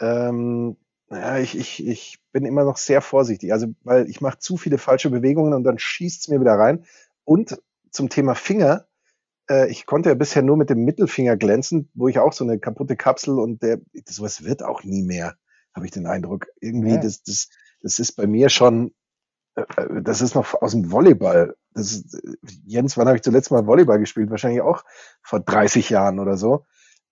ähm, 0.00 0.76
naja, 1.08 1.38
ich, 1.38 1.58
ich, 1.58 1.86
ich 1.86 2.20
bin 2.32 2.44
immer 2.44 2.64
noch 2.64 2.76
sehr 2.76 3.00
vorsichtig. 3.00 3.52
Also, 3.52 3.66
weil 3.82 4.08
ich 4.08 4.20
mache 4.20 4.38
zu 4.38 4.56
viele 4.56 4.78
falsche 4.78 5.10
Bewegungen 5.10 5.52
und 5.52 5.64
dann 5.64 5.78
schießt 5.78 6.22
es 6.22 6.28
mir 6.28 6.40
wieder 6.40 6.54
rein. 6.54 6.84
Und 7.24 7.60
zum 7.90 8.08
Thema 8.08 8.34
Finger, 8.34 8.86
äh, 9.50 9.68
ich 9.70 9.84
konnte 9.86 10.08
ja 10.10 10.14
bisher 10.14 10.42
nur 10.42 10.56
mit 10.56 10.70
dem 10.70 10.84
Mittelfinger 10.84 11.36
glänzen, 11.36 11.90
wo 11.94 12.08
ich 12.08 12.18
auch 12.18 12.32
so 12.32 12.44
eine 12.44 12.58
kaputte 12.58 12.96
Kapsel 12.96 13.38
und 13.38 13.62
der, 13.62 13.80
sowas 14.08 14.44
wird 14.44 14.62
auch 14.62 14.84
nie 14.84 15.02
mehr, 15.02 15.34
habe 15.74 15.86
ich 15.86 15.92
den 15.92 16.06
Eindruck. 16.06 16.46
Irgendwie, 16.60 16.94
Ja. 16.94 16.98
das, 16.98 17.22
das, 17.22 17.48
das 17.82 17.98
ist 17.98 18.12
bei 18.12 18.26
mir 18.26 18.48
schon, 18.48 18.92
äh, 19.56 19.62
äh, 19.76 20.02
das 20.02 20.22
ist 20.22 20.34
noch 20.34 20.54
aus 20.62 20.72
dem 20.72 20.90
Volleyball. 20.90 21.54
Das 21.74 21.92
ist, 21.92 22.14
äh, 22.14 22.36
Jens, 22.64 22.96
wann 22.96 23.08
habe 23.08 23.16
ich 23.16 23.22
zuletzt 23.22 23.50
mal 23.50 23.66
Volleyball 23.66 23.98
gespielt? 23.98 24.30
Wahrscheinlich 24.30 24.62
auch 24.62 24.84
vor 25.22 25.40
30 25.40 25.90
Jahren 25.90 26.18
oder 26.20 26.36
so. 26.36 26.64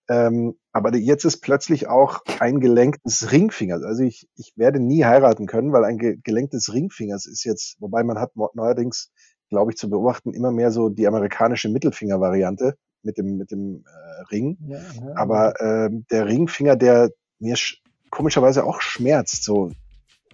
Ähm, 0.09 0.55
aber 0.71 0.95
jetzt 0.95 1.23
ist 1.23 1.41
plötzlich 1.41 1.87
auch 1.87 2.21
ein 2.39 2.59
Gelenk 2.59 2.97
des 3.03 3.31
Ringfingers. 3.31 3.83
Also 3.83 4.01
ich, 4.03 4.27
ich 4.35 4.53
werde 4.55 4.79
nie 4.79 5.05
heiraten 5.05 5.45
können, 5.45 5.71
weil 5.71 5.85
ein 5.85 5.99
Ge 5.99 6.17
Gelenk 6.23 6.49
des 6.49 6.73
Ringfingers 6.73 7.27
ist 7.27 7.43
jetzt, 7.43 7.75
wobei 7.79 8.03
man 8.03 8.17
hat 8.19 8.31
neuerdings, 8.55 9.11
glaube 9.49 9.71
ich, 9.71 9.77
zu 9.77 9.89
beobachten, 9.89 10.33
immer 10.33 10.51
mehr 10.51 10.71
so 10.71 10.89
die 10.89 11.07
amerikanische 11.07 11.69
Mittelfinger-Variante 11.69 12.75
mit 13.03 13.17
dem, 13.17 13.37
mit 13.37 13.51
dem 13.51 13.83
äh, 13.85 14.21
Ring. 14.31 14.57
Ja, 14.67 14.77
ja, 14.77 15.15
Aber 15.15 15.59
ähm, 15.61 16.05
der 16.11 16.25
Ringfinger, 16.27 16.75
der 16.75 17.11
mir 17.39 17.55
sch- 17.55 17.77
komischerweise 18.09 18.63
auch 18.63 18.81
schmerzt, 18.81 19.43
so, 19.43 19.71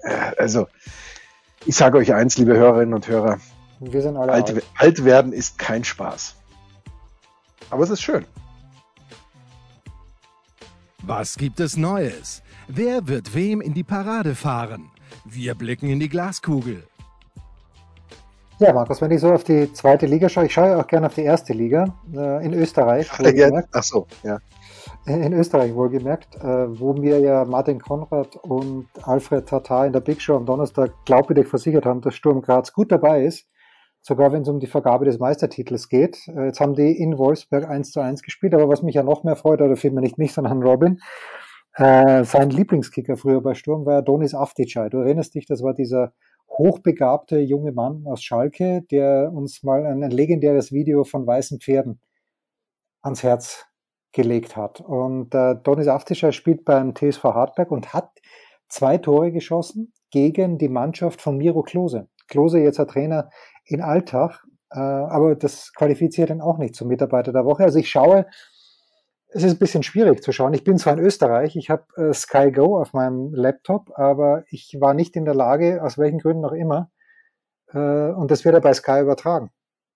äh, 0.01 0.31
also 0.37 0.67
ich 1.65 1.75
sage 1.75 1.97
euch 1.97 2.13
eins, 2.13 2.37
liebe 2.37 2.55
Hörerinnen 2.55 2.93
und 2.93 3.07
Hörer, 3.07 3.39
wir 3.79 4.01
sind 4.01 4.17
alle 4.17 4.31
alt, 4.31 4.49
alt. 4.51 4.63
alt 4.77 5.05
werden 5.05 5.33
ist 5.33 5.57
kein 5.57 5.83
Spaß. 5.83 6.35
Aber 7.69 7.83
es 7.83 7.89
ist 7.89 8.01
schön. 8.01 8.25
Was 11.03 11.37
gibt 11.37 11.59
es 11.59 11.77
Neues? 11.77 12.41
Wer 12.67 13.07
wird 13.07 13.35
wem 13.35 13.61
in 13.61 13.73
die 13.73 13.83
Parade 13.83 14.33
fahren? 14.33 14.89
Wir 15.23 15.53
blicken 15.55 15.87
in 15.89 15.99
die 15.99 16.09
Glaskugel. 16.09 16.87
Ja, 18.57 18.71
Markus, 18.71 19.01
wenn 19.01 19.11
ich 19.11 19.19
so 19.19 19.33
auf 19.33 19.43
die 19.43 19.73
zweite 19.73 20.05
Liga 20.05 20.29
schaue, 20.29 20.45
ich 20.45 20.53
schaue 20.53 20.69
ja 20.69 20.79
auch 20.79 20.87
gerne 20.87 21.07
auf 21.07 21.13
die 21.13 21.23
erste 21.23 21.51
Liga 21.51 21.93
äh, 22.15 22.45
in 22.45 22.53
Österreich. 22.53 23.11
Ach 23.73 23.83
so, 23.83 24.07
ja. 24.23 24.39
in 25.05 25.33
Österreich 25.33 25.75
wohlgemerkt, 25.75 26.37
äh, 26.37 26.79
wo 26.79 26.93
mir 26.93 27.19
ja 27.19 27.43
Martin 27.43 27.81
Konrad 27.81 28.37
und 28.37 28.87
Alfred 29.03 29.45
Tatar 29.49 29.87
in 29.87 29.91
der 29.91 29.99
Big 29.99 30.21
Show 30.21 30.37
am 30.37 30.45
Donnerstag 30.45 30.93
glaubwürdig 31.03 31.47
versichert 31.47 31.85
haben, 31.85 31.99
dass 31.99 32.15
Sturm 32.15 32.41
Graz 32.41 32.71
gut 32.71 32.93
dabei 32.93 33.25
ist, 33.25 33.45
sogar 34.01 34.31
wenn 34.31 34.43
es 34.43 34.47
um 34.47 34.61
die 34.61 34.67
Vergabe 34.67 35.03
des 35.03 35.19
Meistertitels 35.19 35.89
geht. 35.89 36.25
Äh, 36.29 36.45
jetzt 36.45 36.61
haben 36.61 36.75
die 36.75 36.97
in 36.97 37.17
Wolfsberg 37.17 37.67
1 37.67 37.91
zu 37.91 37.99
1 37.99 38.21
gespielt, 38.21 38.53
aber 38.53 38.69
was 38.69 38.83
mich 38.83 38.95
ja 38.95 39.03
noch 39.03 39.25
mehr 39.25 39.35
freut, 39.35 39.59
oder 39.59 39.75
vielmehr 39.75 40.01
nicht 40.01 40.17
mich, 40.17 40.31
sondern 40.31 40.63
Robin, 40.63 40.99
äh, 41.73 42.23
sein 42.23 42.51
Lieblingskicker 42.51 43.17
früher 43.17 43.41
bei 43.41 43.53
Sturm 43.53 43.85
war 43.85 44.01
Donis 44.01 44.33
Avdicay. 44.33 44.89
Du 44.89 44.99
erinnerst 44.99 45.35
dich, 45.35 45.45
das 45.45 45.61
war 45.61 45.73
dieser 45.73 46.13
hochbegabte 46.49 47.39
junge 47.39 47.71
Mann 47.71 48.05
aus 48.05 48.23
Schalke, 48.23 48.83
der 48.91 49.31
uns 49.33 49.63
mal 49.63 49.85
ein, 49.85 50.09
legendäres 50.09 50.71
Video 50.71 51.03
von 51.03 51.27
weißen 51.27 51.59
Pferden 51.59 51.99
ans 53.01 53.23
Herz 53.23 53.65
gelegt 54.13 54.55
hat. 54.55 54.81
Und 54.81 55.35
äh, 55.35 55.55
Donis 55.61 55.87
Aftischer 55.87 56.31
spielt 56.31 56.63
beim 56.65 56.95
TSV 56.95 57.23
Hartberg 57.23 57.71
und 57.71 57.93
hat 57.93 58.09
zwei 58.69 58.97
Tore 58.97 59.31
geschossen 59.31 59.93
gegen 60.11 60.57
die 60.57 60.69
Mannschaft 60.69 61.21
von 61.21 61.37
Miro 61.37 61.61
Klose. 61.61 62.07
Klose 62.27 62.59
jetzt 62.59 62.79
ein 62.79 62.87
Trainer 62.87 63.29
in 63.65 63.81
Alltag, 63.81 64.45
äh, 64.71 64.79
aber 64.79 65.35
das 65.35 65.73
qualifiziert 65.73 66.29
ihn 66.29 66.41
auch 66.41 66.57
nicht 66.57 66.75
zum 66.75 66.87
Mitarbeiter 66.87 67.33
der 67.33 67.45
Woche. 67.45 67.63
Also 67.63 67.79
ich 67.79 67.89
schaue, 67.89 68.25
es 69.35 69.43
ist 69.43 69.55
ein 69.55 69.59
bisschen 69.59 69.83
schwierig 69.83 70.23
zu 70.23 70.31
schauen. 70.31 70.53
Ich 70.53 70.63
bin 70.63 70.77
zwar 70.77 70.93
in 70.93 70.99
Österreich, 70.99 71.57
ich 71.57 71.69
habe 71.69 71.83
äh, 71.97 72.13
Sky 72.13 72.53
Go 72.53 72.79
auf 72.79 72.93
meinem 72.93 73.33
Laptop, 73.33 73.91
aber 73.99 74.45
ich 74.47 74.77
war 74.79 74.93
nicht 74.93 75.17
in 75.17 75.25
der 75.25 75.35
Lage, 75.35 75.83
aus 75.83 75.97
welchen 75.97 76.19
Gründen 76.19 76.45
auch 76.45 76.53
immer, 76.53 76.89
äh, 77.73 77.77
und 78.11 78.31
das 78.31 78.45
wird 78.45 78.53
ja 78.53 78.61
bei 78.61 78.73
Sky 78.73 79.01
übertragen, 79.01 79.51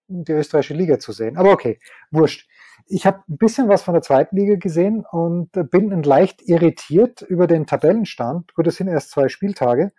die 0.09 0.33
österreichische 0.33 0.73
Liga 0.73 0.99
zu 0.99 1.13
sehen. 1.13 1.37
Aber 1.37 1.53
okay, 1.53 1.79
wurscht. 2.11 2.49
Ich 2.85 3.05
habe 3.05 3.23
ein 3.29 3.37
bisschen 3.37 3.69
was 3.69 3.81
von 3.81 3.93
der 3.93 4.01
zweiten 4.01 4.35
Liga 4.35 4.55
gesehen 4.55 5.05
und 5.09 5.51
bin 5.71 6.03
leicht 6.03 6.41
irritiert 6.41 7.21
über 7.21 7.47
den 7.47 7.65
Tabellenstand. 7.65 8.53
Gut, 8.55 8.67
es 8.67 8.75
sind 8.75 8.87
erst 8.89 9.11
zwei 9.11 9.29
Spieltage, 9.29 9.93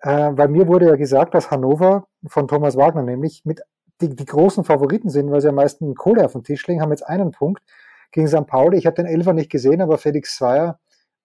äh, 0.00 0.30
weil 0.32 0.48
mir 0.48 0.66
wurde 0.66 0.86
ja 0.86 0.96
gesagt, 0.96 1.34
dass 1.34 1.50
Hannover 1.50 2.06
von 2.26 2.48
Thomas 2.48 2.76
Wagner 2.76 3.02
nämlich 3.02 3.42
mit 3.44 3.60
die, 4.00 4.16
die 4.16 4.24
großen 4.24 4.64
Favoriten 4.64 5.10
sind, 5.10 5.30
weil 5.30 5.42
sie 5.42 5.48
am 5.48 5.56
meisten 5.56 5.94
Kohle 5.94 6.24
auf 6.24 6.32
dem 6.32 6.42
Tisch 6.42 6.66
legen, 6.66 6.80
haben 6.80 6.90
jetzt 6.90 7.06
einen 7.06 7.32
Punkt 7.32 7.62
gegen 8.12 8.28
St. 8.28 8.46
Pauli. 8.46 8.78
Ich 8.78 8.86
habe 8.86 8.96
den 8.96 9.06
Elfer 9.06 9.32
nicht 9.32 9.50
gesehen, 9.50 9.80
aber 9.80 9.98
Felix 9.98 10.36
Zweier 10.36 10.78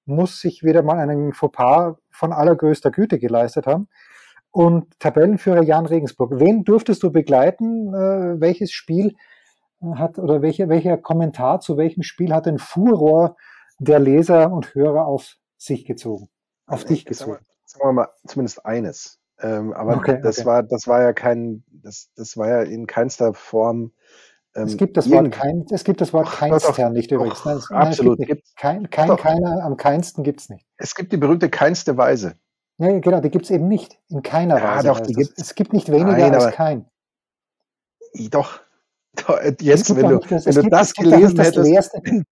muss 0.05 0.39
sich 0.39 0.63
wieder 0.63 0.83
mal 0.83 0.97
einen 0.99 1.33
Fauxpas 1.33 1.95
von 2.11 2.31
allergrößter 2.33 2.91
Güte 2.91 3.19
geleistet 3.19 3.67
haben. 3.67 3.89
Und 4.51 4.97
Tabellenführer 4.99 5.63
Jan 5.63 5.85
Regensburg, 5.85 6.39
wen 6.39 6.63
durftest 6.63 7.03
du 7.03 7.11
begleiten? 7.11 7.93
Äh, 7.93 8.39
welches 8.41 8.71
Spiel 8.71 9.15
hat 9.95 10.17
oder 10.17 10.41
welcher, 10.41 10.69
welcher 10.69 10.97
Kommentar 10.97 11.59
zu 11.59 11.77
welchem 11.77 12.01
Spiel 12.03 12.33
hat 12.33 12.45
den 12.47 12.57
Furor 12.57 13.35
der 13.79 13.99
Leser 13.99 14.51
und 14.51 14.73
Hörer 14.73 15.05
auf 15.05 15.35
sich 15.57 15.85
gezogen? 15.85 16.29
Auf 16.65 16.85
dich 16.85 17.05
Sagen 17.11 17.31
wir, 17.31 17.37
gezogen? 17.37 17.45
sagen 17.65 17.89
wir 17.89 17.93
mal 17.93 18.09
zumindest 18.25 18.65
eines. 18.65 19.19
Ähm, 19.39 19.73
aber 19.73 19.97
Okay, 19.97 20.19
das 20.23 20.39
okay. 20.39 20.47
war, 20.47 20.63
das 20.63 20.87
war 20.87 21.01
ja 21.03 21.13
kein, 21.13 21.63
das, 21.69 22.09
das 22.15 22.37
war 22.37 22.47
ja 22.47 22.61
in 22.63 22.87
keinster 22.87 23.33
Form. 23.33 23.91
Ähm, 24.57 24.63
Es 24.65 24.75
gibt 24.77 24.97
das 24.97 25.09
Wort 25.11 25.31
kein, 25.31 25.65
es 25.71 25.83
gibt 25.83 26.01
das 26.01 26.11
Wort 26.13 26.25
Doch, 26.31 26.37
keinstern 26.39 26.91
nicht 26.93 27.11
übrigens. 27.11 27.45
Nein, 27.45 27.57
es, 27.57 27.63
doch, 27.65 27.69
nein, 27.71 27.87
absolut, 27.87 28.19
es 28.19 28.25
gibt. 28.27 28.55
Kein, 28.57 28.89
kein 28.89 29.07
Doch. 29.07 29.19
keiner, 29.21 29.63
am 29.63 29.77
keinsten 29.77 30.23
gibt's 30.23 30.49
nicht. 30.49 30.65
Es 30.77 30.95
gibt 30.95 31.11
die 31.13 31.17
berühmte 31.17 31.49
keinste 31.49 31.95
Weise. 31.97 32.35
Ja, 32.79 32.99
genau, 32.99 33.21
die 33.21 33.29
gibt's 33.29 33.49
eben 33.51 33.67
nicht. 33.67 33.99
In 34.09 34.21
keiner 34.23 34.57
Ja, 34.57 34.75
Weise. 34.77 34.87
doch, 34.87 34.99
die 34.99 35.13
gibt's. 35.13 35.33
Es 35.41 35.55
gibt 35.55 35.73
nicht 35.73 35.89
weniger 35.91 36.11
Nein, 36.17 36.35
als 36.35 36.53
kein. 36.53 36.85
Doch. 38.31 38.59
Doch, 39.27 39.37
äh, 39.39 39.55
Es 39.59 39.65
Jetzt, 39.65 39.87
gibt 39.87 39.99
wenn 40.01 40.09
du, 40.09 40.17
das- 40.19 40.29
wenn 40.29 40.37
es 40.37 40.55
du 40.55 40.61
gibt- 40.61 40.73
das 40.73 40.87
es 40.89 40.93
gibt 40.93 41.09
gelesen 41.09 41.35
das 41.37 41.47
hättest, 41.47 41.65
leerste- 41.67 42.01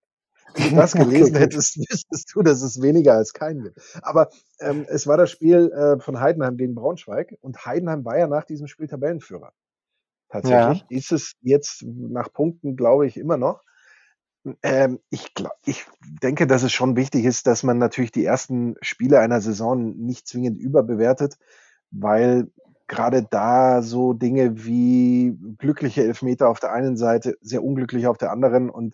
wenn 0.55 0.69
du 0.69 0.75
das 0.75 0.93
gelesen 0.93 1.35
hättest, 1.35 1.77
wüsstest 1.77 2.31
du, 2.35 2.41
dass 2.43 2.61
es 2.61 2.79
weniger 2.81 3.13
als 3.15 3.33
kein 3.33 3.63
wird. 3.63 3.75
Aber 4.03 4.29
ähm, 4.59 4.85
es 4.87 5.07
war 5.07 5.17
das 5.17 5.31
Spiel 5.31 5.71
äh, 5.71 5.99
von 5.99 6.19
Heidenheim 6.19 6.57
gegen 6.57 6.75
Braunschweig 6.75 7.35
und 7.41 7.65
Heidenheim 7.65 8.05
war 8.05 8.17
ja 8.19 8.27
nach 8.27 8.43
diesem 8.45 8.67
Spiel 8.67 8.87
Tabellenführer. 8.87 9.51
Tatsächlich 10.41 10.85
ist 10.89 11.11
es 11.11 11.33
jetzt 11.41 11.83
nach 11.83 12.31
Punkten, 12.31 12.75
glaube 12.75 13.07
ich, 13.07 13.17
immer 13.17 13.37
noch. 13.37 13.61
Ähm, 14.61 14.99
ich, 15.09 15.33
glaub, 15.33 15.53
ich 15.65 15.85
denke, 16.21 16.45
dass 16.45 16.63
es 16.63 16.71
schon 16.71 16.95
wichtig 16.95 17.25
ist, 17.25 17.47
dass 17.47 17.63
man 17.63 17.77
natürlich 17.77 18.11
die 18.11 18.25
ersten 18.25 18.75
Spiele 18.81 19.19
einer 19.19 19.41
Saison 19.41 19.95
nicht 19.97 20.27
zwingend 20.27 20.57
überbewertet, 20.57 21.37
weil 21.89 22.51
gerade 22.87 23.23
da 23.23 23.81
so 23.81 24.13
Dinge 24.13 24.65
wie 24.65 25.35
glückliche 25.57 26.03
Elfmeter 26.03 26.49
auf 26.49 26.59
der 26.59 26.71
einen 26.71 26.97
Seite, 26.97 27.37
sehr 27.41 27.63
unglücklich 27.63 28.05
auf 28.07 28.17
der 28.17 28.31
anderen 28.31 28.69
und 28.69 28.93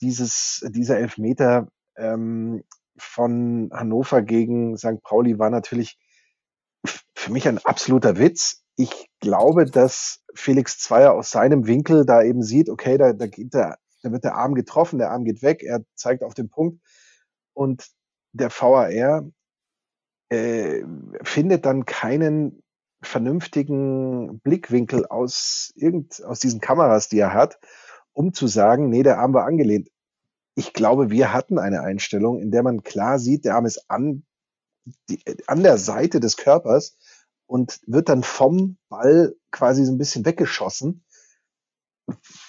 dieses, 0.00 0.64
dieser 0.70 0.98
Elfmeter 0.98 1.68
ähm, 1.96 2.64
von 2.96 3.70
Hannover 3.72 4.22
gegen 4.22 4.76
St. 4.76 5.02
Pauli 5.02 5.38
war 5.38 5.50
natürlich 5.50 5.98
für 7.14 7.32
mich 7.32 7.46
ein 7.48 7.58
absoluter 7.58 8.18
Witz. 8.18 8.64
Ich 8.80 9.10
glaube, 9.18 9.66
dass 9.66 10.22
Felix 10.34 10.78
Zweier 10.78 11.12
aus 11.12 11.30
seinem 11.32 11.66
Winkel 11.66 12.06
da 12.06 12.22
eben 12.22 12.44
sieht, 12.44 12.70
okay, 12.70 12.96
da, 12.96 13.12
da, 13.12 13.26
geht 13.26 13.52
der, 13.52 13.76
da 14.04 14.12
wird 14.12 14.22
der 14.22 14.36
Arm 14.36 14.54
getroffen, 14.54 15.00
der 15.00 15.10
Arm 15.10 15.24
geht 15.24 15.42
weg, 15.42 15.64
er 15.64 15.82
zeigt 15.96 16.22
auf 16.22 16.34
den 16.34 16.48
Punkt 16.48 16.80
und 17.54 17.88
der 18.32 18.50
VAR 18.50 19.24
äh, 20.28 20.84
findet 21.24 21.66
dann 21.66 21.86
keinen 21.86 22.62
vernünftigen 23.02 24.38
Blickwinkel 24.40 25.06
aus 25.06 25.72
irgend, 25.74 26.22
aus 26.24 26.38
diesen 26.38 26.60
Kameras, 26.60 27.08
die 27.08 27.18
er 27.18 27.34
hat, 27.34 27.58
um 28.12 28.32
zu 28.32 28.46
sagen, 28.46 28.90
nee, 28.90 29.02
der 29.02 29.18
Arm 29.18 29.34
war 29.34 29.44
angelehnt. 29.44 29.88
Ich 30.54 30.72
glaube, 30.72 31.10
wir 31.10 31.32
hatten 31.32 31.58
eine 31.58 31.82
Einstellung, 31.82 32.38
in 32.40 32.52
der 32.52 32.62
man 32.62 32.84
klar 32.84 33.18
sieht, 33.18 33.44
der 33.44 33.56
Arm 33.56 33.66
ist 33.66 33.90
an, 33.90 34.24
die, 35.08 35.20
an 35.48 35.64
der 35.64 35.78
Seite 35.78 36.20
des 36.20 36.36
Körpers 36.36 36.96
und 37.48 37.80
wird 37.86 38.08
dann 38.10 38.22
vom 38.22 38.76
Ball 38.88 39.34
quasi 39.50 39.84
so 39.84 39.90
ein 39.90 39.98
bisschen 39.98 40.24
weggeschossen. 40.24 41.04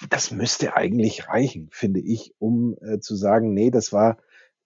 Das 0.10 0.32
müsste 0.32 0.76
eigentlich 0.76 1.28
reichen, 1.28 1.70
finde 1.72 2.02
ich, 2.02 2.36
um 2.38 2.76
äh, 2.82 3.00
zu 3.00 3.16
sagen, 3.16 3.54
nee, 3.54 3.72
das 3.72 3.92
war 3.92 4.18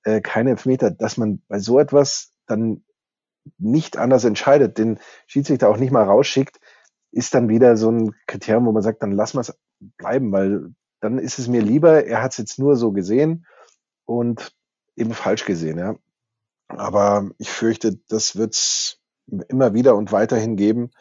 äh, 0.04 0.22
keine 0.22 0.52
Elfmeter, 0.52 0.92
dass 0.92 1.18
man 1.18 1.42
bei 1.48 1.60
so 1.60 1.80
etwas 1.80 2.34
dann 2.48 2.84
nicht 3.58 3.98
anders 3.98 4.24
entscheidet, 4.24 4.78
den 4.78 5.00
Schiedsrichter 5.28 5.70
auch 5.70 5.78
nicht 5.78 5.92
mal 5.92 6.04
rausschickt, 6.04 6.60
ist 7.12 7.34
dann 7.34 7.50
wieder 7.50 7.78
so 7.78 7.92
ein 7.92 8.16
Kriterium, 8.28 8.66
wo 8.66 8.72
man 8.72 8.84
sagt, 8.84 9.04
dann 9.04 9.12
lass 9.12 9.34
mal 9.34 9.42
es 9.42 9.58
bleiben, 9.80 10.32
weil 10.32 10.74
dann 11.00 11.20
ist 11.20 11.38
es 11.38 11.48
mir 11.48 11.62
lieber, 11.62 12.06
er 12.06 12.24
hat 12.24 12.32
es 12.32 12.38
jetzt 12.38 12.60
nur 12.60 12.76
so 12.76 12.92
gesehen 12.92 13.46
und 14.06 14.56
eben 14.96 15.14
falsch 15.14 15.46
gesehen, 15.46 15.78
ja. 15.78 15.96
Aber 16.70 17.30
ich 17.38 17.50
fürchte, 17.50 18.00
das 18.08 18.36
wird 18.36 18.56
es 18.56 19.03
immer 19.28 19.74
wieder 19.74 19.96
und 19.96 20.12
weiterhin 20.12 20.56
geben. 20.56 20.92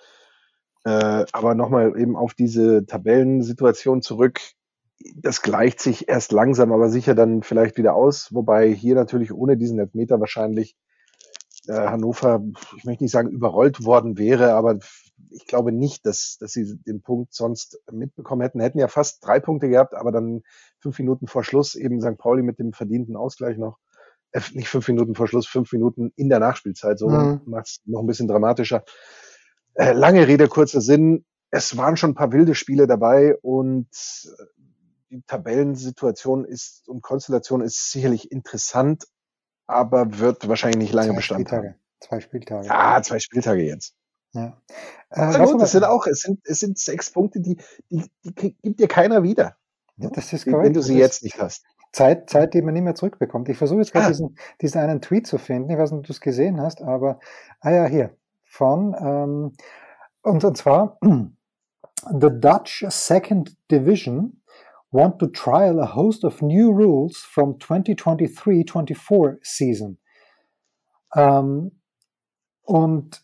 Äh, 0.84 1.24
aber 1.32 1.54
nochmal 1.54 1.98
eben 1.98 2.16
auf 2.16 2.34
diese 2.34 2.86
Tabellensituation 2.86 4.02
zurück. 4.02 4.40
Das 5.16 5.42
gleicht 5.42 5.80
sich 5.80 6.08
erst 6.08 6.32
langsam, 6.32 6.72
aber 6.72 6.88
sicher 6.88 7.14
dann 7.14 7.42
vielleicht 7.42 7.76
wieder 7.76 7.94
aus. 7.94 8.32
Wobei 8.32 8.72
hier 8.72 8.94
natürlich 8.94 9.32
ohne 9.32 9.56
diesen 9.56 9.78
Elfmeter 9.78 10.20
wahrscheinlich 10.20 10.76
äh, 11.68 11.74
Hannover, 11.74 12.42
ich 12.76 12.84
möchte 12.84 13.04
nicht 13.04 13.12
sagen 13.12 13.30
überrollt 13.30 13.84
worden 13.84 14.18
wäre, 14.18 14.54
aber 14.54 14.78
ich 15.30 15.46
glaube 15.46 15.72
nicht, 15.72 16.04
dass, 16.06 16.36
dass 16.38 16.52
sie 16.52 16.76
den 16.86 17.02
Punkt 17.02 17.32
sonst 17.34 17.80
mitbekommen 17.90 18.42
hätten. 18.42 18.60
Hätten 18.60 18.78
ja 18.78 18.88
fast 18.88 19.24
drei 19.24 19.40
Punkte 19.40 19.68
gehabt, 19.68 19.94
aber 19.94 20.12
dann 20.12 20.42
fünf 20.80 20.98
Minuten 20.98 21.26
vor 21.26 21.44
Schluss 21.44 21.74
eben 21.74 22.00
St. 22.00 22.18
Pauli 22.18 22.42
mit 22.42 22.58
dem 22.58 22.72
verdienten 22.72 23.16
Ausgleich 23.16 23.56
noch. 23.56 23.78
Nicht 24.52 24.68
fünf 24.68 24.88
Minuten 24.88 25.14
vor 25.14 25.28
Schluss, 25.28 25.46
fünf 25.46 25.72
Minuten 25.72 26.12
in 26.16 26.28
der 26.28 26.38
Nachspielzeit. 26.38 26.98
So 26.98 27.08
mhm. 27.08 27.42
macht 27.44 27.66
es 27.66 27.80
noch 27.84 28.00
ein 28.00 28.06
bisschen 28.06 28.28
dramatischer. 28.28 28.84
Äh, 29.74 29.92
lange 29.92 30.26
Rede, 30.26 30.48
kurzer 30.48 30.80
Sinn. 30.80 31.24
Es 31.50 31.76
waren 31.76 31.96
schon 31.96 32.12
ein 32.12 32.14
paar 32.14 32.32
wilde 32.32 32.54
Spiele 32.54 32.86
dabei 32.86 33.36
und 33.42 33.88
äh, 33.88 34.44
die 35.10 35.22
Tabellensituation 35.26 36.44
ist 36.46 36.88
und 36.88 37.02
Konstellation 37.02 37.60
ist 37.60 37.90
sicherlich 37.92 38.32
interessant, 38.32 39.04
aber 39.66 40.18
wird 40.18 40.48
wahrscheinlich 40.48 40.78
nicht 40.78 40.94
lange 40.94 41.12
Bestand 41.12 41.52
haben. 41.52 41.74
Zwei 42.00 42.20
Spieltage. 42.20 42.66
Ja, 42.66 43.00
zwei 43.02 43.18
Spieltage 43.18 43.62
jetzt. 43.62 43.94
Ja. 44.32 44.60
Äh, 45.10 45.38
gut, 45.44 45.60
das 45.60 45.72
sind 45.72 45.84
auch, 45.84 46.06
es 46.06 46.20
sind, 46.20 46.40
es 46.44 46.60
sind 46.60 46.78
sechs 46.78 47.10
Punkte, 47.10 47.40
die, 47.40 47.58
die, 47.90 48.04
die 48.24 48.56
gibt 48.62 48.80
dir 48.80 48.88
keiner 48.88 49.22
wieder. 49.22 49.56
Ja, 49.96 50.08
das 50.08 50.32
ist 50.32 50.44
korrekt. 50.44 50.64
Wenn 50.64 50.72
du 50.72 50.82
sie 50.82 50.96
jetzt 50.96 51.22
nicht 51.22 51.38
hast. 51.38 51.64
Zeit, 51.92 52.30
Zeit, 52.30 52.54
die 52.54 52.62
man 52.62 52.74
nicht 52.74 52.82
mehr 52.82 52.94
zurückbekommt. 52.94 53.48
Ich 53.48 53.58
versuche 53.58 53.80
jetzt 53.80 53.92
gerade 53.92 54.06
ah. 54.06 54.08
diesen, 54.08 54.36
diesen 54.60 54.80
einen 54.80 55.00
Tweet 55.00 55.26
zu 55.26 55.38
finden. 55.38 55.70
Ich 55.70 55.78
weiß 55.78 55.92
nicht, 55.92 56.00
ob 56.00 56.06
du 56.06 56.12
es 56.12 56.20
gesehen 56.20 56.60
hast, 56.60 56.82
aber, 56.82 57.18
ah 57.60 57.70
ja, 57.70 57.84
hier, 57.84 58.16
von, 58.44 58.94
ähm, 58.98 59.52
und, 60.22 60.44
und 60.44 60.56
zwar, 60.56 60.98
The 62.10 62.30
Dutch 62.30 62.84
Second 62.88 63.56
Division 63.70 64.42
want 64.90 65.18
to 65.20 65.26
trial 65.26 65.80
a 65.80 65.94
host 65.94 66.24
of 66.24 66.42
new 66.42 66.70
rules 66.70 67.18
from 67.18 67.54
2023-24 67.58 69.38
season. 69.42 69.98
Ähm, 71.14 71.72
und 72.62 73.22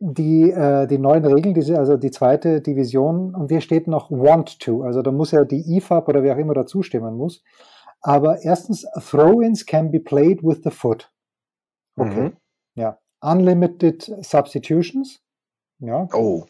die, 0.00 0.50
äh, 0.50 0.86
die 0.86 0.98
neuen 0.98 1.24
Regeln, 1.24 1.54
diese, 1.54 1.78
also 1.78 1.96
die 1.96 2.10
zweite 2.10 2.60
Division, 2.60 3.34
und 3.34 3.50
hier 3.50 3.60
steht 3.60 3.86
noch 3.86 4.10
want 4.10 4.60
to, 4.60 4.82
also 4.82 5.02
da 5.02 5.10
muss 5.10 5.30
ja 5.30 5.44
die 5.44 5.76
IFAB 5.76 6.08
oder 6.08 6.22
wer 6.22 6.34
auch 6.34 6.38
immer 6.38 6.54
dazu 6.54 6.82
stimmen 6.82 7.16
muss. 7.16 7.42
Aber 8.06 8.42
erstens, 8.42 8.86
Throw-ins 9.00 9.64
can 9.64 9.90
be 9.90 9.98
played 9.98 10.42
with 10.42 10.60
the 10.62 10.70
foot. 10.70 11.10
Okay. 11.96 12.20
Mhm. 12.20 12.36
Ja. 12.74 12.98
Unlimited 13.22 14.02
Substitutions. 14.20 15.20
Ja. 15.78 16.06
Oh. 16.12 16.44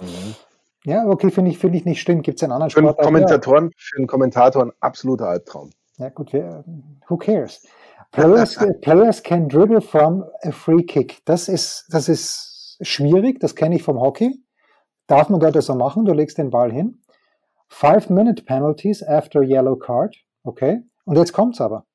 Mhm. 0.00 0.34
Ja, 0.84 1.06
okay, 1.06 1.30
finde 1.30 1.50
ich, 1.50 1.58
finde 1.58 1.78
ich 1.78 1.86
nicht 1.86 2.02
schlimm. 2.02 2.20
Gibt 2.20 2.38
es 2.38 2.42
einen 2.42 2.52
anderen 2.52 2.70
Sport? 2.70 2.98
Für 2.98 3.04
Kommentatoren, 3.04 3.72
für 3.74 3.96
einen 3.96 4.06
Kommentator 4.06 4.62
ein 4.62 4.72
absoluter 4.80 5.28
Albtraum. 5.28 5.70
Ja, 5.96 6.10
gut, 6.10 6.34
wir, 6.34 6.62
who 7.08 7.16
cares? 7.16 7.66
Players, 8.12 8.58
players 8.82 9.22
can 9.22 9.48
dribble 9.48 9.80
from 9.80 10.24
a 10.42 10.50
free 10.50 10.82
kick. 10.82 11.22
Das 11.24 11.48
ist, 11.48 11.86
das 11.90 12.10
ist 12.10 12.76
schwierig, 12.82 13.40
das 13.40 13.54
kenne 13.54 13.76
ich 13.76 13.82
vom 13.82 13.98
Hockey. 13.98 14.44
Darf 15.06 15.30
man 15.30 15.40
dort 15.40 15.60
so 15.62 15.74
machen, 15.74 16.04
du 16.04 16.12
legst 16.12 16.36
den 16.36 16.50
Ball 16.50 16.70
hin. 16.70 17.02
Five 17.68 18.10
minute 18.10 18.44
penalties 18.44 19.02
after 19.02 19.42
yellow 19.42 19.76
card. 19.76 20.14
Okay. 20.44 20.82
Und 21.08 21.16
jetzt 21.16 21.32
kommt's 21.32 21.58
aber. 21.62 21.86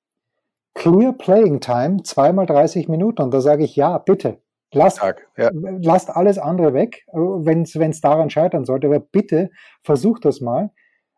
Clear 0.74 1.14
Playing 1.14 1.60
Time, 1.60 2.02
zweimal 2.02 2.48
30 2.48 2.88
Minuten. 2.90 3.22
Und 3.22 3.32
da 3.32 3.42
sage 3.42 3.64
ich, 3.64 3.76
ja, 3.76 4.00
bitte. 4.00 4.40
Lasst, 4.72 5.02
ja. 5.38 5.52
lasst 5.54 6.10
alles 6.10 6.40
andere 6.40 6.74
weg, 6.74 7.06
wenn 7.12 7.62
es 7.62 8.02
daran 8.02 8.32
scheitern 8.32 8.66
sollte. 8.66 8.88
Aber 8.88 9.00
bitte 9.00 9.52
versucht 9.84 10.26
das 10.26 10.42
mal. 10.42 10.72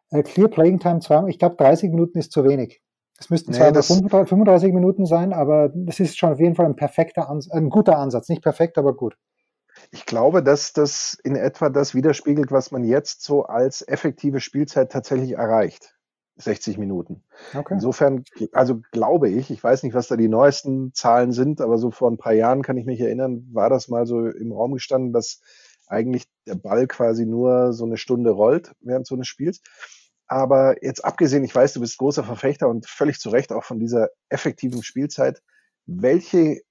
Äh, 0.10 0.24
Clear 0.24 0.50
Playing 0.50 0.80
Time 0.80 1.00
zweimal, 1.00 1.30
ich 1.30 1.40
glaube 1.40 1.56
30 1.56 1.90
Minuten 1.90 2.20
ist 2.20 2.34
zu 2.34 2.44
wenig. 2.44 2.82
Es 3.18 3.30
müssten 3.30 3.52
nee, 3.52 3.58
zwar 3.58 4.26
35 4.28 4.74
Minuten 4.74 5.06
sein, 5.06 5.32
aber 5.32 5.72
das 5.74 6.02
ist 6.02 6.18
schon 6.18 6.34
auf 6.34 6.40
jeden 6.42 6.56
Fall 6.56 6.66
ein 6.66 6.76
perfekter, 6.76 7.30
ein 7.30 7.70
guter 7.70 7.98
Ansatz. 7.98 8.28
Nicht 8.28 8.44
perfekt, 8.44 8.78
aber 8.78 8.94
gut. 8.94 9.16
Ich 9.92 10.06
glaube, 10.06 10.44
dass 10.44 10.74
das 10.74 11.18
in 11.24 11.38
etwa 11.38 11.70
das 11.70 11.96
widerspiegelt, 11.96 12.52
was 12.52 12.72
man 12.72 12.84
jetzt 12.84 13.24
so 13.24 13.46
als 13.46 13.88
effektive 13.88 14.42
Spielzeit 14.42 14.92
tatsächlich 14.92 15.32
erreicht. 15.32 15.95
60 16.38 16.78
Minuten. 16.78 17.24
Okay. 17.54 17.74
Insofern, 17.74 18.24
also 18.52 18.82
glaube 18.92 19.30
ich, 19.30 19.52
ich 19.52 19.64
weiß 19.64 19.84
nicht, 19.84 19.94
was 19.94 20.08
da 20.08 20.18
die 20.18 20.28
neuesten 20.28 20.94
Zahlen 20.94 21.32
sind, 21.32 21.62
aber 21.62 21.78
so 21.78 21.92
vor 21.92 22.12
ein 22.12 22.18
paar 22.18 22.34
Jahren 22.34 22.62
kann 22.62 22.78
ich 22.78 22.86
mich 22.86 23.00
erinnern, 23.00 23.48
war 23.54 23.70
das 23.70 23.88
mal 23.88 24.06
so 24.06 24.28
im 24.28 24.52
Raum 24.52 24.74
gestanden, 24.74 25.14
dass 25.14 25.42
eigentlich 25.88 26.26
der 26.48 26.56
Ball 26.56 26.88
quasi 26.88 27.26
nur 27.26 27.74
so 27.74 27.86
eine 27.86 27.98
Stunde 27.98 28.32
rollt 28.32 28.74
während 28.82 29.08
so 29.08 29.16
eines 29.16 29.28
Spiels. 29.28 29.62
Aber 30.28 30.84
jetzt 30.84 31.06
abgesehen, 31.06 31.44
ich 31.44 31.54
weiß, 31.54 31.74
du 31.74 31.80
bist 31.82 31.98
großer 31.98 32.24
Verfechter 32.24 32.68
und 32.68 32.88
völlig 32.88 33.20
zu 33.20 33.30
Recht 33.30 33.52
auch 33.52 33.64
von 33.64 33.80
dieser 33.80 34.10
effektiven 34.30 34.82
Spielzeit. 34.82 35.42
Welche 35.86 36.62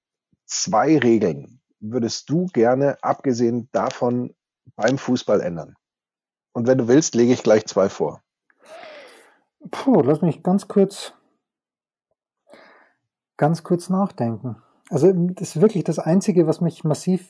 zwei 0.44 0.98
Regeln 0.98 1.60
würdest 1.78 2.28
du 2.28 2.46
gerne, 2.46 3.02
abgesehen 3.02 3.68
davon, 3.72 4.34
beim 4.74 4.98
Fußball 4.98 5.40
ändern? 5.40 5.74
Und 6.52 6.66
wenn 6.66 6.78
du 6.78 6.88
willst, 6.88 7.14
lege 7.14 7.32
ich 7.32 7.42
gleich 7.42 7.66
zwei 7.66 7.88
vor. 7.88 8.23
Puh, 9.70 10.02
lass 10.02 10.20
mich 10.20 10.42
ganz 10.42 10.68
kurz, 10.68 11.14
ganz 13.36 13.62
kurz 13.62 13.88
nachdenken. 13.88 14.62
Also 14.90 15.12
das 15.12 15.56
ist 15.56 15.62
wirklich 15.62 15.84
das 15.84 15.98
Einzige, 15.98 16.46
was 16.46 16.60
mich 16.60 16.84
massiv 16.84 17.26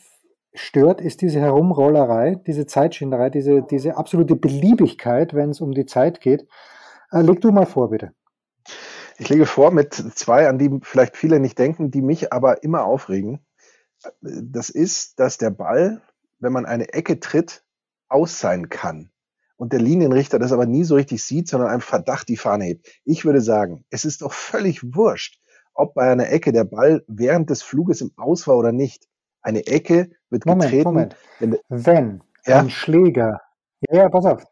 stört, 0.53 1.01
ist 1.01 1.21
diese 1.21 1.41
Herumrollerei, 1.41 2.37
diese 2.47 2.67
Zeitschinderei, 2.67 3.31
diese, 3.31 3.63
diese 3.63 3.97
absolute 3.97 4.37
Beliebigkeit, 4.37 5.35
wenn 5.35 5.51
es 5.51 5.61
um 5.61 5.73
die 5.73 5.87
Zeit 5.87 6.21
geht. 6.21 6.49
Äh, 7.11 7.23
leg 7.23 7.41
du 7.41 7.53
mal 7.53 7.67
vor, 7.67 7.91
bitte. 7.91 8.13
Ich 9.19 9.29
lege 9.29 9.47
vor 9.47 9.71
mit 9.71 9.95
zwei, 9.95 10.49
an 10.49 10.59
die 10.59 10.81
vielleicht 10.83 11.17
viele 11.17 11.39
nicht 11.39 11.59
denken, 11.59 11.93
die 11.93 12.03
mich 12.03 12.33
aber 12.33 12.65
immer 12.65 12.85
aufregen. 12.85 13.47
Das 14.21 14.71
ist, 14.71 15.21
dass 15.21 15.39
der 15.39 15.51
Ball, 15.51 16.03
wenn 16.41 16.53
man 16.53 16.67
eine 16.67 16.93
Ecke 16.93 17.21
tritt, 17.21 17.65
aus 18.09 18.41
sein 18.41 18.69
kann 18.69 19.11
und 19.65 19.73
der 19.73 19.81
Linienrichter 19.81 20.39
das 20.39 20.53
aber 20.53 20.67
nie 20.67 20.85
so 20.85 20.95
richtig 20.95 21.25
sieht, 21.25 21.49
sondern 21.49 21.71
einem 21.71 21.81
Verdacht 21.81 22.29
die 22.29 22.37
Fahne 22.37 22.67
hebt. 22.67 22.87
Ich 23.07 23.25
würde 23.25 23.41
sagen, 23.41 23.83
es 23.89 24.05
ist 24.05 24.21
doch 24.21 24.35
völlig 24.35 24.95
wurscht, 24.95 25.41
ob 25.73 25.95
bei 25.95 26.13
einer 26.13 26.29
Ecke 26.31 26.53
der 26.53 26.65
Ball 26.65 27.03
während 27.09 27.49
des 27.49 27.63
Fluges 27.63 28.03
im 28.03 28.13
Aus 28.19 28.47
war 28.47 28.59
oder 28.59 28.73
nicht. 28.73 29.09
Eine 29.41 29.67
Ecke 29.67 30.11
wird 30.29 30.45
Moment, 30.45 30.71
getreten. 30.71 30.85
Moment. 30.85 31.17
Wenn, 31.39 31.57
wenn 31.71 32.23
ja? 32.45 32.59
ein 32.59 32.69
Schläger, 32.69 33.41
ja, 33.89 34.03
ja, 34.03 34.09
pass 34.11 34.27
auf. 34.27 34.45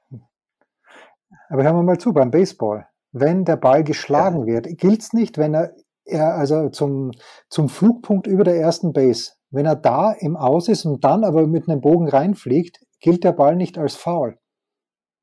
Aber 1.50 1.62
hören 1.62 1.76
wir 1.76 1.82
mal 1.82 1.98
zu, 1.98 2.14
beim 2.14 2.30
Baseball. 2.30 2.86
Wenn 3.12 3.44
der 3.44 3.56
Ball 3.56 3.84
geschlagen 3.84 4.48
ja. 4.48 4.54
wird, 4.54 4.78
gilt 4.78 5.02
es 5.02 5.12
nicht, 5.12 5.36
wenn 5.36 5.52
er, 5.52 5.74
er 6.06 6.36
also 6.36 6.70
zum, 6.70 7.10
zum 7.50 7.68
Flugpunkt 7.68 8.26
über 8.26 8.44
der 8.44 8.56
ersten 8.56 8.94
Base, 8.94 9.32
wenn 9.50 9.66
er 9.66 9.76
da 9.76 10.12
im 10.12 10.38
Aus 10.38 10.68
ist 10.68 10.86
und 10.86 11.04
dann 11.04 11.22
aber 11.22 11.46
mit 11.46 11.68
einem 11.68 11.82
Bogen 11.82 12.08
reinfliegt, 12.08 12.80
gilt 13.00 13.24
der 13.24 13.32
Ball 13.32 13.56
nicht 13.56 13.76
als 13.76 13.94
Foul. 13.94 14.38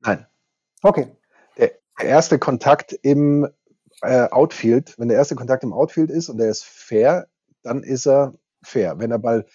Nein. 0.00 0.26
Okay. 0.82 1.08
Der 1.56 2.08
erste 2.08 2.38
Kontakt 2.38 2.92
im 2.92 3.46
äh, 4.02 4.28
Outfield, 4.30 4.98
wenn 4.98 5.08
der 5.08 5.18
erste 5.18 5.36
Kontakt 5.36 5.62
im 5.62 5.72
Outfield 5.72 6.10
ist 6.10 6.28
und 6.28 6.38
der 6.38 6.48
ist 6.48 6.64
fair, 6.64 7.26
dann 7.62 7.82
ist 7.82 8.06
er 8.06 8.32
fair. 8.62 8.98
Wenn 8.98 9.10
der 9.10 9.18
Ball 9.18 9.46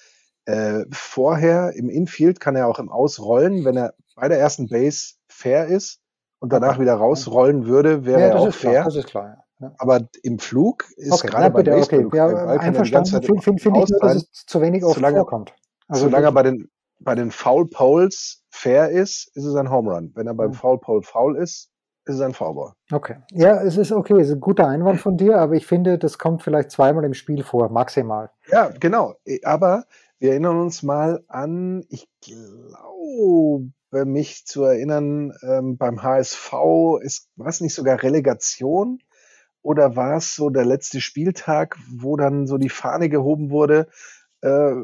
äh, 0.46 0.86
vorher 0.92 1.74
im 1.76 1.90
Infield 1.90 2.40
kann 2.40 2.56
er 2.56 2.68
auch 2.68 2.80
im 2.80 2.90
Ausrollen, 2.90 3.66
wenn 3.66 3.78
er 3.78 3.96
bei 4.16 4.28
der 4.28 4.40
ersten 4.40 4.68
Base 4.68 5.16
fair 5.28 5.66
ist 5.68 6.00
und 6.40 6.54
danach 6.54 6.74
okay. 6.74 6.82
wieder 6.82 6.94
rausrollen 6.94 7.66
würde, 7.66 8.06
wäre 8.06 8.22
ja, 8.22 8.28
er 8.28 8.36
auch 8.36 8.54
fair. 8.54 8.72
Klar, 8.72 8.86
das 8.86 8.96
ist 8.96 9.08
klar. 9.08 9.44
Ja. 9.60 9.68
ja. 9.68 9.76
aber 9.80 10.08
im 10.22 10.40
Flug 10.40 10.86
ist 10.98 11.12
okay, 11.14 11.28
gerade 11.28 11.50
bei 11.50 11.64
Baseball, 11.64 12.06
okay. 12.06 12.18
ja, 12.18 12.28
einverstanden. 12.28 13.24
Finde 13.24 13.42
find, 13.42 13.62
find 13.62 13.78
ich 13.78 13.90
nur, 13.90 14.00
dass 14.00 14.16
es 14.16 14.46
zu 14.46 14.62
wenig 14.62 14.84
oft 14.84 14.96
solange, 14.96 15.18
vorkommt. 15.18 15.54
Also 15.88 16.04
solange 16.04 16.28
er 16.28 16.32
bei 16.32 16.44
den, 16.44 16.70
bei 17.06 17.16
den 17.16 17.32
Foul 17.32 17.68
Poles 17.68 18.44
fair 18.50 18.90
ist, 18.90 19.32
ist 19.36 19.46
es 19.46 19.56
ein 19.56 19.70
Home 19.70 19.94
Run. 19.94 20.12
Wenn 20.16 20.28
er 20.28 20.34
beim 20.34 20.54
Foul 20.54 20.80
Pole 20.80 21.04
faul 21.04 21.38
ist, 21.38 21.72
ist 22.06 22.16
es 22.16 22.22
ein 22.22 22.34
Foulball. 22.34 22.74
Okay. 22.92 23.18
Ja, 23.32 23.62
es 23.62 23.78
ist 23.78 23.92
okay, 23.92 24.20
es 24.20 24.28
ist 24.28 24.36
ein 24.36 24.40
guter 24.40 24.68
Einwand 24.68 25.00
von 25.00 25.18
dir, 25.18 25.38
aber 25.38 25.54
ich 25.54 25.66
finde, 25.66 25.98
das 25.98 26.18
kommt 26.18 26.44
vielleicht 26.44 26.72
zweimal 26.72 27.04
im 27.04 27.14
Spiel 27.14 27.44
vor, 27.44 27.70
maximal. 27.70 28.32
Ja, 28.48 28.70
genau. 28.80 29.16
Aber 29.44 29.86
wir 30.20 30.32
erinnern 30.32 30.60
uns 30.60 30.84
mal 30.84 31.24
an, 31.28 31.84
ich 31.90 32.08
glaube, 32.22 33.72
mich 34.06 34.46
zu 34.46 34.64
erinnern, 34.64 35.34
ähm, 35.42 35.78
beim 35.78 36.04
HSV 36.04 36.54
ist, 37.02 37.30
war 37.36 37.48
es 37.48 37.62
nicht 37.62 37.74
sogar 37.74 38.04
Relegation? 38.04 39.00
Oder 39.62 39.96
war 39.96 40.18
es 40.18 40.36
so 40.36 40.52
der 40.52 40.66
letzte 40.66 41.02
Spieltag, 41.02 41.78
wo 41.90 42.18
dann 42.18 42.46
so 42.46 42.58
die 42.58 42.70
Fahne 42.70 43.10
gehoben 43.10 43.50
wurde? 43.50 43.88
Äh, 44.46 44.76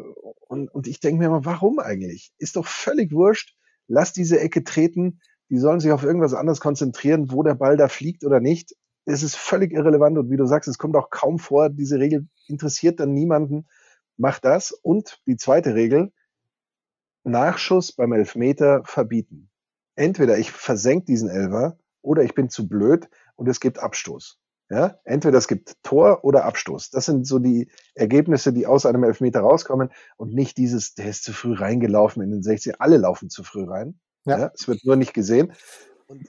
und, 0.48 0.70
und 0.70 0.88
ich 0.88 1.00
denke 1.00 1.20
mir 1.20 1.28
immer, 1.28 1.46
warum 1.46 1.80
eigentlich? 1.80 2.34
Ist 2.40 2.56
doch 2.56 2.66
völlig 2.66 3.12
wurscht. 3.12 3.56
Lass 3.88 4.12
diese 4.12 4.40
Ecke 4.40 4.64
treten. 4.64 5.22
Die 5.50 5.58
sollen 5.58 5.80
sich 5.80 5.92
auf 5.92 6.04
irgendwas 6.04 6.34
anderes 6.34 6.60
konzentrieren, 6.60 7.32
wo 7.32 7.44
der 7.44 7.54
Ball 7.54 7.78
da 7.78 7.88
fliegt 7.88 8.26
oder 8.26 8.40
nicht. 8.40 8.76
Es 9.06 9.22
ist 9.22 9.36
völlig 9.36 9.72
irrelevant. 9.72 10.18
Und 10.18 10.32
wie 10.32 10.38
du 10.38 10.48
sagst, 10.48 10.68
es 10.68 10.80
kommt 10.80 10.96
auch 10.96 11.12
kaum 11.12 11.38
vor. 11.38 11.70
Diese 11.70 12.00
Regel 12.00 12.28
interessiert 12.48 13.00
dann 13.00 13.14
niemanden. 13.14 13.68
Mach 14.18 14.40
das. 14.40 14.72
Und 14.72 15.22
die 15.28 15.38
zweite 15.38 15.76
Regel, 15.76 16.12
Nachschuss 17.24 17.92
beim 17.92 18.14
Elfmeter 18.14 18.82
verbieten. 18.84 19.52
Entweder 19.96 20.40
ich 20.40 20.52
versenke 20.52 21.06
diesen 21.06 21.30
Elfer 21.30 21.78
oder 22.02 22.24
ich 22.24 22.34
bin 22.34 22.50
zu 22.50 22.68
blöd 22.68 23.10
und 23.36 23.48
es 23.48 23.60
gibt 23.60 23.78
Abstoß. 23.78 24.41
Ja, 24.72 24.96
entweder 25.04 25.38
es 25.38 25.50
gibt 25.50 25.84
Tor 25.84 26.24
oder 26.24 26.46
Abstoß. 26.46 26.92
Das 26.92 27.06
sind 27.06 27.28
so 27.28 27.40
die 27.40 27.70
Ergebnisse, 27.94 28.54
die 28.54 28.66
aus 28.66 28.86
einem 28.86 29.04
Elfmeter 29.04 29.42
rauskommen 29.42 29.90
und 30.16 30.34
nicht 30.34 30.58
dieses, 30.58 30.96
der 30.96 31.08
ist 31.08 31.26
zu 31.26 31.34
früh 31.34 31.56
reingelaufen 31.56 32.24
in 32.24 32.32
den 32.32 32.42
60. 32.42 32.80
Alle 32.80 32.96
laufen 32.96 33.30
zu 33.30 33.44
früh 33.44 33.66
rein. 33.66 34.00
Ja. 34.24 34.40
ja 34.40 34.52
es 34.56 34.70
wird 34.70 34.86
nur 34.86 34.96
nicht 34.96 35.14
gesehen. 35.14 35.52
Und 36.08 36.26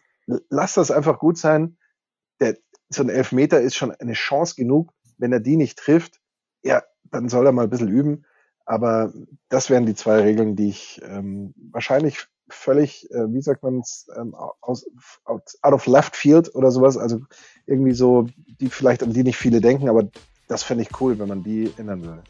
lass 0.51 0.75
das 0.75 0.91
einfach 0.91 1.21
gut 1.21 1.39
sein. 1.39 1.79
Der, 2.41 2.57
so 2.89 3.05
ein 3.05 3.11
Elfmeter 3.11 3.61
ist 3.61 3.77
schon 3.77 3.93
eine 3.93 4.15
Chance 4.15 4.57
genug. 4.57 4.93
Wenn 5.19 5.33
er 5.33 5.39
die 5.41 5.57
nicht 5.57 5.79
trifft, 5.79 6.21
ja, 6.65 6.83
dann 7.05 7.29
soll 7.29 7.47
er 7.47 7.53
mal 7.53 7.63
ein 7.63 7.71
bisschen 7.71 7.91
üben. 7.91 8.25
Aber 8.65 9.13
das 9.51 9.71
wären 9.71 9.87
die 9.87 9.95
zwei 9.95 10.21
Regeln, 10.21 10.57
die 10.57 10.71
ich 10.71 11.01
ähm, 11.05 11.55
wahrscheinlich 11.71 12.27
völlig, 12.53 13.11
äh, 13.11 13.33
wie 13.33 13.41
sagt 13.43 13.63
man 13.63 13.81
es, 13.81 14.09
ähm, 14.17 14.35
aus, 14.35 14.87
out 15.25 15.73
of 15.73 15.87
left 15.87 16.17
field 16.17 16.55
oder 16.55 16.71
sowas, 16.71 16.97
also 16.97 17.21
irgendwie 17.67 17.95
so, 17.95 18.27
die 18.61 18.69
vielleicht 18.69 19.03
an 19.03 19.13
die 19.13 19.23
nicht 19.23 19.37
viele 19.37 19.61
denken, 19.61 19.89
aber 19.89 20.09
das 20.49 20.63
fände 20.63 20.83
ich 20.83 21.01
cool, 21.01 21.19
wenn 21.19 21.29
man 21.29 21.43
die 21.43 21.73
ändern 21.77 22.05
würde. 22.05 22.23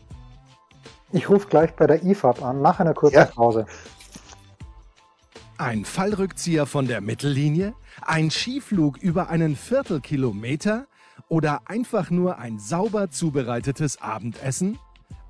Ich 1.12 1.28
rufe 1.28 1.48
gleich 1.48 1.74
bei 1.74 1.86
der 1.86 2.02
IFAB 2.02 2.42
an, 2.42 2.62
nach 2.62 2.80
einer 2.80 2.94
kurzen 2.94 3.16
ja. 3.16 3.24
Pause. 3.26 3.66
Ein 5.58 5.84
Fallrückzieher 5.84 6.66
von 6.66 6.86
der 6.86 7.00
Mittellinie? 7.00 7.74
Ein 8.00 8.30
Skiflug 8.30 8.96
über 8.98 9.28
einen 9.28 9.54
Viertelkilometer? 9.54 10.86
Oder 11.28 11.62
einfach 11.66 12.10
nur 12.10 12.38
ein 12.38 12.58
sauber 12.58 13.10
zubereitetes 13.10 14.00
Abendessen? 14.00 14.78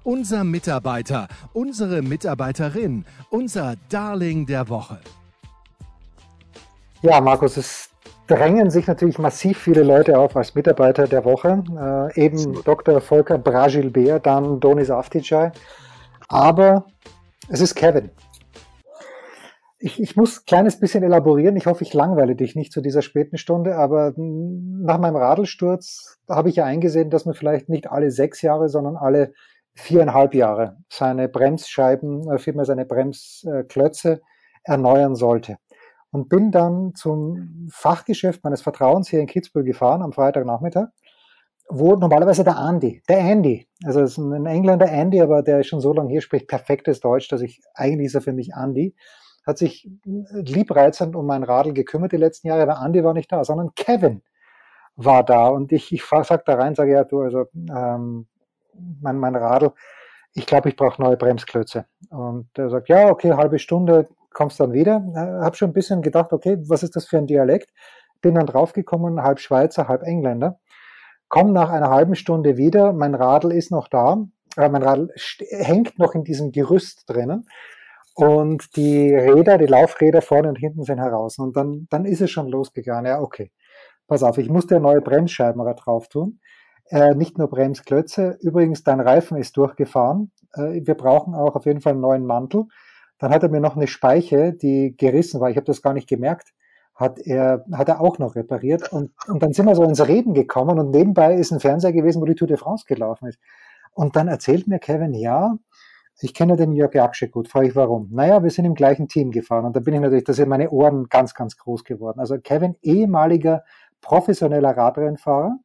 Unser 0.04 0.42
Mitarbeiter, 0.42 1.28
unsere 1.52 2.02
Mitarbeiterin, 2.02 3.04
unser 3.30 3.76
Darling 3.88 4.46
der 4.46 4.68
Woche. 4.68 4.98
Ja, 7.02 7.20
Markus, 7.20 7.56
es 7.56 7.88
drängen 8.26 8.68
sich 8.68 8.88
natürlich 8.88 9.20
massiv 9.20 9.58
viele 9.58 9.84
Leute 9.84 10.18
auf 10.18 10.36
als 10.36 10.56
Mitarbeiter 10.56 11.06
der 11.06 11.24
Woche. 11.24 11.62
Äh, 12.16 12.26
eben 12.26 12.64
Dr. 12.64 13.00
Volker 13.00 13.38
Bragilbert, 13.38 14.26
dann 14.26 14.58
Donis 14.58 14.90
Afticay. 14.90 15.52
Aber 16.26 16.86
es 17.48 17.60
ist 17.60 17.76
Kevin. 17.76 18.10
Ich, 19.78 20.00
ich 20.00 20.16
muss 20.16 20.40
ein 20.40 20.46
kleines 20.46 20.80
bisschen 20.80 21.04
elaborieren. 21.04 21.56
Ich 21.56 21.66
hoffe, 21.66 21.84
ich 21.84 21.94
langweile 21.94 22.34
dich 22.34 22.56
nicht 22.56 22.72
zu 22.72 22.80
dieser 22.80 23.02
späten 23.02 23.38
Stunde, 23.38 23.76
aber 23.76 24.14
nach 24.16 24.98
meinem 24.98 25.16
Radelsturz 25.16 26.18
habe 26.28 26.48
ich 26.48 26.56
ja 26.56 26.64
eingesehen, 26.64 27.10
dass 27.10 27.24
man 27.24 27.34
vielleicht 27.36 27.68
nicht 27.68 27.88
alle 27.88 28.10
sechs 28.10 28.42
Jahre, 28.42 28.68
sondern 28.68 28.96
alle 28.96 29.32
viereinhalb 29.74 30.35
Jahre 30.35 30.76
seine 30.88 31.28
Bremsscheiben, 31.28 32.30
äh, 32.30 32.38
vielmehr 32.38 32.64
seine 32.64 32.85
Bremsklötze 32.85 34.20
erneuern 34.64 35.14
sollte. 35.14 35.56
Und 36.11 36.28
bin 36.28 36.50
dann 36.50 36.94
zum 36.94 37.68
Fachgeschäft 37.70 38.44
meines 38.44 38.61
Vertrauens 38.61 39.08
hier 39.08 39.20
in 39.20 39.26
Kitzbühel 39.26 39.64
gefahren 39.64 40.02
am 40.02 40.12
Freitagnachmittag, 40.12 40.88
wo 41.70 41.94
normalerweise 41.96 42.44
der 42.44 42.58
Andy, 42.58 43.02
der 43.08 43.20
Andy, 43.20 43.66
also 43.85 44.02
es 44.02 44.12
ist 44.12 44.18
ein 44.18 44.44
Engländer 44.44 44.90
Andy, 44.90 45.22
aber 45.22 45.42
der 45.42 45.61
ist 45.61 45.68
schon 45.68 45.80
so 45.80 45.94
lange 45.94 46.11
hier, 46.11 46.20
spricht 46.20 46.48
perfektes 46.48 47.00
Deutsch, 47.00 47.28
dass 47.28 47.40
ich, 47.40 47.62
eigentlich 47.74 48.06
ist 48.06 48.14
er 48.14 48.20
für 48.20 48.35
mich 48.35 48.50
Andy, 48.54 48.94
hat 49.46 49.56
sich 49.56 49.88
liebreizend 50.04 51.16
um 51.16 51.26
mein 51.26 51.44
Radl 51.44 51.72
gekümmert 51.72 52.12
die 52.12 52.18
letzten 52.18 52.48
Jahre, 52.48 52.62
aber 52.62 52.85
Andy 52.85 53.02
war 53.02 53.14
nicht 53.14 53.32
da, 53.32 53.42
sondern 53.42 53.74
Kevin 53.74 54.22
war 54.96 55.24
da 55.24 55.48
und 55.48 55.72
ich, 55.72 55.92
ich 55.92 56.04
sag 56.04 56.44
da 56.44 56.54
rein, 56.54 56.74
sage 56.74 56.92
ja, 56.92 57.04
du, 57.04 57.22
also 57.22 57.46
ähm, 57.54 58.26
mein, 59.00 59.18
mein 59.18 59.37
Radl, 59.37 59.72
ich 60.35 60.46
glaube, 60.46 60.68
ich 60.68 60.76
brauche 60.76 61.00
neue 61.02 61.16
Bremsklötze. 61.16 61.87
Und 62.11 62.48
er 62.56 62.70
sagt, 62.70 62.88
ja, 62.88 63.08
okay, 63.08 63.32
halbe 63.35 63.58
Stunde, 63.58 64.08
kommst 64.32 64.61
dann 64.61 64.72
wieder. 64.72 65.04
Habe 65.14 65.56
schon 65.56 65.70
ein 65.70 65.74
bisschen 65.74 66.02
gedacht, 66.02 66.32
okay, 66.32 66.58
was 66.66 66.82
ist 66.82 66.96
das 66.96 67.06
für 67.06 67.18
ein 67.18 67.26
Dialekt? 67.26 67.70
Bin 68.20 68.35
dann 68.35 68.46
draufgekommen, 68.46 69.22
halb 69.22 69.40
Schweizer, 69.40 69.88
halb 69.88 70.02
Engländer. 70.02 70.58
Komm 71.28 71.52
nach 71.52 71.70
einer 71.70 71.90
halben 71.90 72.14
Stunde 72.14 72.56
wieder, 72.56 72.92
mein 72.92 73.14
Radl 73.14 73.52
ist 73.52 73.70
noch 73.70 73.88
da, 73.88 74.18
äh, 74.58 74.68
mein 74.68 74.82
Radl 74.82 75.08
hängt 75.50 75.98
noch 75.98 76.14
in 76.14 76.24
diesem 76.24 76.52
Gerüst 76.52 77.04
drinnen 77.06 77.48
und 78.14 78.76
die 78.76 79.14
Räder, 79.14 79.56
die 79.56 79.66
Laufräder 79.66 80.20
vorne 80.20 80.48
und 80.48 80.56
hinten 80.56 80.82
sind 80.82 80.98
heraus. 80.98 81.38
Und 81.38 81.56
dann, 81.56 81.87
dann 81.88 82.04
ist 82.04 82.20
es 82.20 82.30
schon 82.30 82.48
losgegangen. 82.48 83.06
Ja, 83.06 83.20
okay, 83.20 83.50
pass 84.06 84.22
auf, 84.22 84.37
ich 84.37 84.50
musste 84.50 84.78
neue 84.78 85.00
Bremsscheiben 85.00 85.64
drauf 85.76 86.08
tun. 86.08 86.38
Äh, 86.92 87.14
nicht 87.14 87.38
nur 87.38 87.48
Bremsklötze. 87.48 88.37
Übrigens, 88.42 88.85
dein 88.85 89.00
Reifen 89.00 89.38
ist 89.38 89.57
durchgefahren. 89.57 90.31
Äh, 90.52 90.83
wir 90.85 90.94
brauchen 90.94 91.35
auch 91.35 91.57
auf 91.57 91.64
jeden 91.64 91.81
Fall 91.81 91.92
einen 91.92 92.02
neuen 92.02 92.26
Mantel. 92.26 92.66
Dann 93.18 93.33
hat 93.33 93.42
er 93.42 93.48
mir 93.48 93.61
noch 93.61 93.76
eine 93.76 93.87
Speiche, 93.87 94.52
die 94.52 94.94
gerissen 94.94 95.40
war. 95.40 95.48
Ich 95.48 95.57
habe 95.57 95.64
das 95.64 95.81
gar 95.81 95.94
nicht 95.94 96.07
gemerkt. 96.07 96.52
Hat 96.94 97.18
er, 97.18 97.64
hat 97.72 97.88
er 97.88 98.02
auch 98.02 98.18
noch 98.18 98.37
repariert. 98.37 98.92
Und, 98.92 99.11
und 99.26 99.42
dann 99.42 99.55
sind 99.55 99.64
wir 99.64 99.74
so 99.74 99.85
ins 99.85 100.07
Reden 100.07 100.35
gekommen 100.35 100.78
und 100.78 100.90
nebenbei 100.90 101.35
ist 101.35 101.50
ein 101.50 101.61
Fernseher 101.61 101.94
gewesen, 101.94 102.20
wo 102.20 102.26
die 102.26 102.35
Tour 102.35 102.48
de 102.48 102.59
France 102.59 102.85
gelaufen 102.87 103.28
ist. 103.28 103.38
Und 103.94 104.14
dann 104.14 104.28
erzählt 104.28 104.68
mir 104.68 104.78
Kevin, 104.78 105.14
ja, 105.14 105.57
ich 106.20 106.35
kenne 106.35 106.57
den 106.57 106.72
Jörg 106.72 106.92
Jaksche 106.92 107.31
gut. 107.31 107.48
Frage 107.48 107.68
ich, 107.68 107.74
warum? 107.74 108.11
Naja, 108.12 108.42
wir 108.42 108.50
sind 108.50 108.66
im 108.66 108.74
gleichen 108.74 109.09
Team 109.09 109.31
gefahren. 109.31 109.64
Und 109.64 109.74
da 109.76 109.81
bin 109.81 109.94
ich 109.94 110.00
natürlich, 110.00 110.24
da 110.24 110.35
sind 110.35 110.50
meine 110.50 110.68
Ohren 110.68 111.09
ganz, 111.09 111.33
ganz 111.33 111.57
groß 111.57 111.85
geworden. 111.85 112.20
Also 112.20 112.37
Kevin, 112.38 112.76
ehemaliger 112.83 113.64
professioneller 114.02 114.76
Radrennfahrer, 114.76 115.57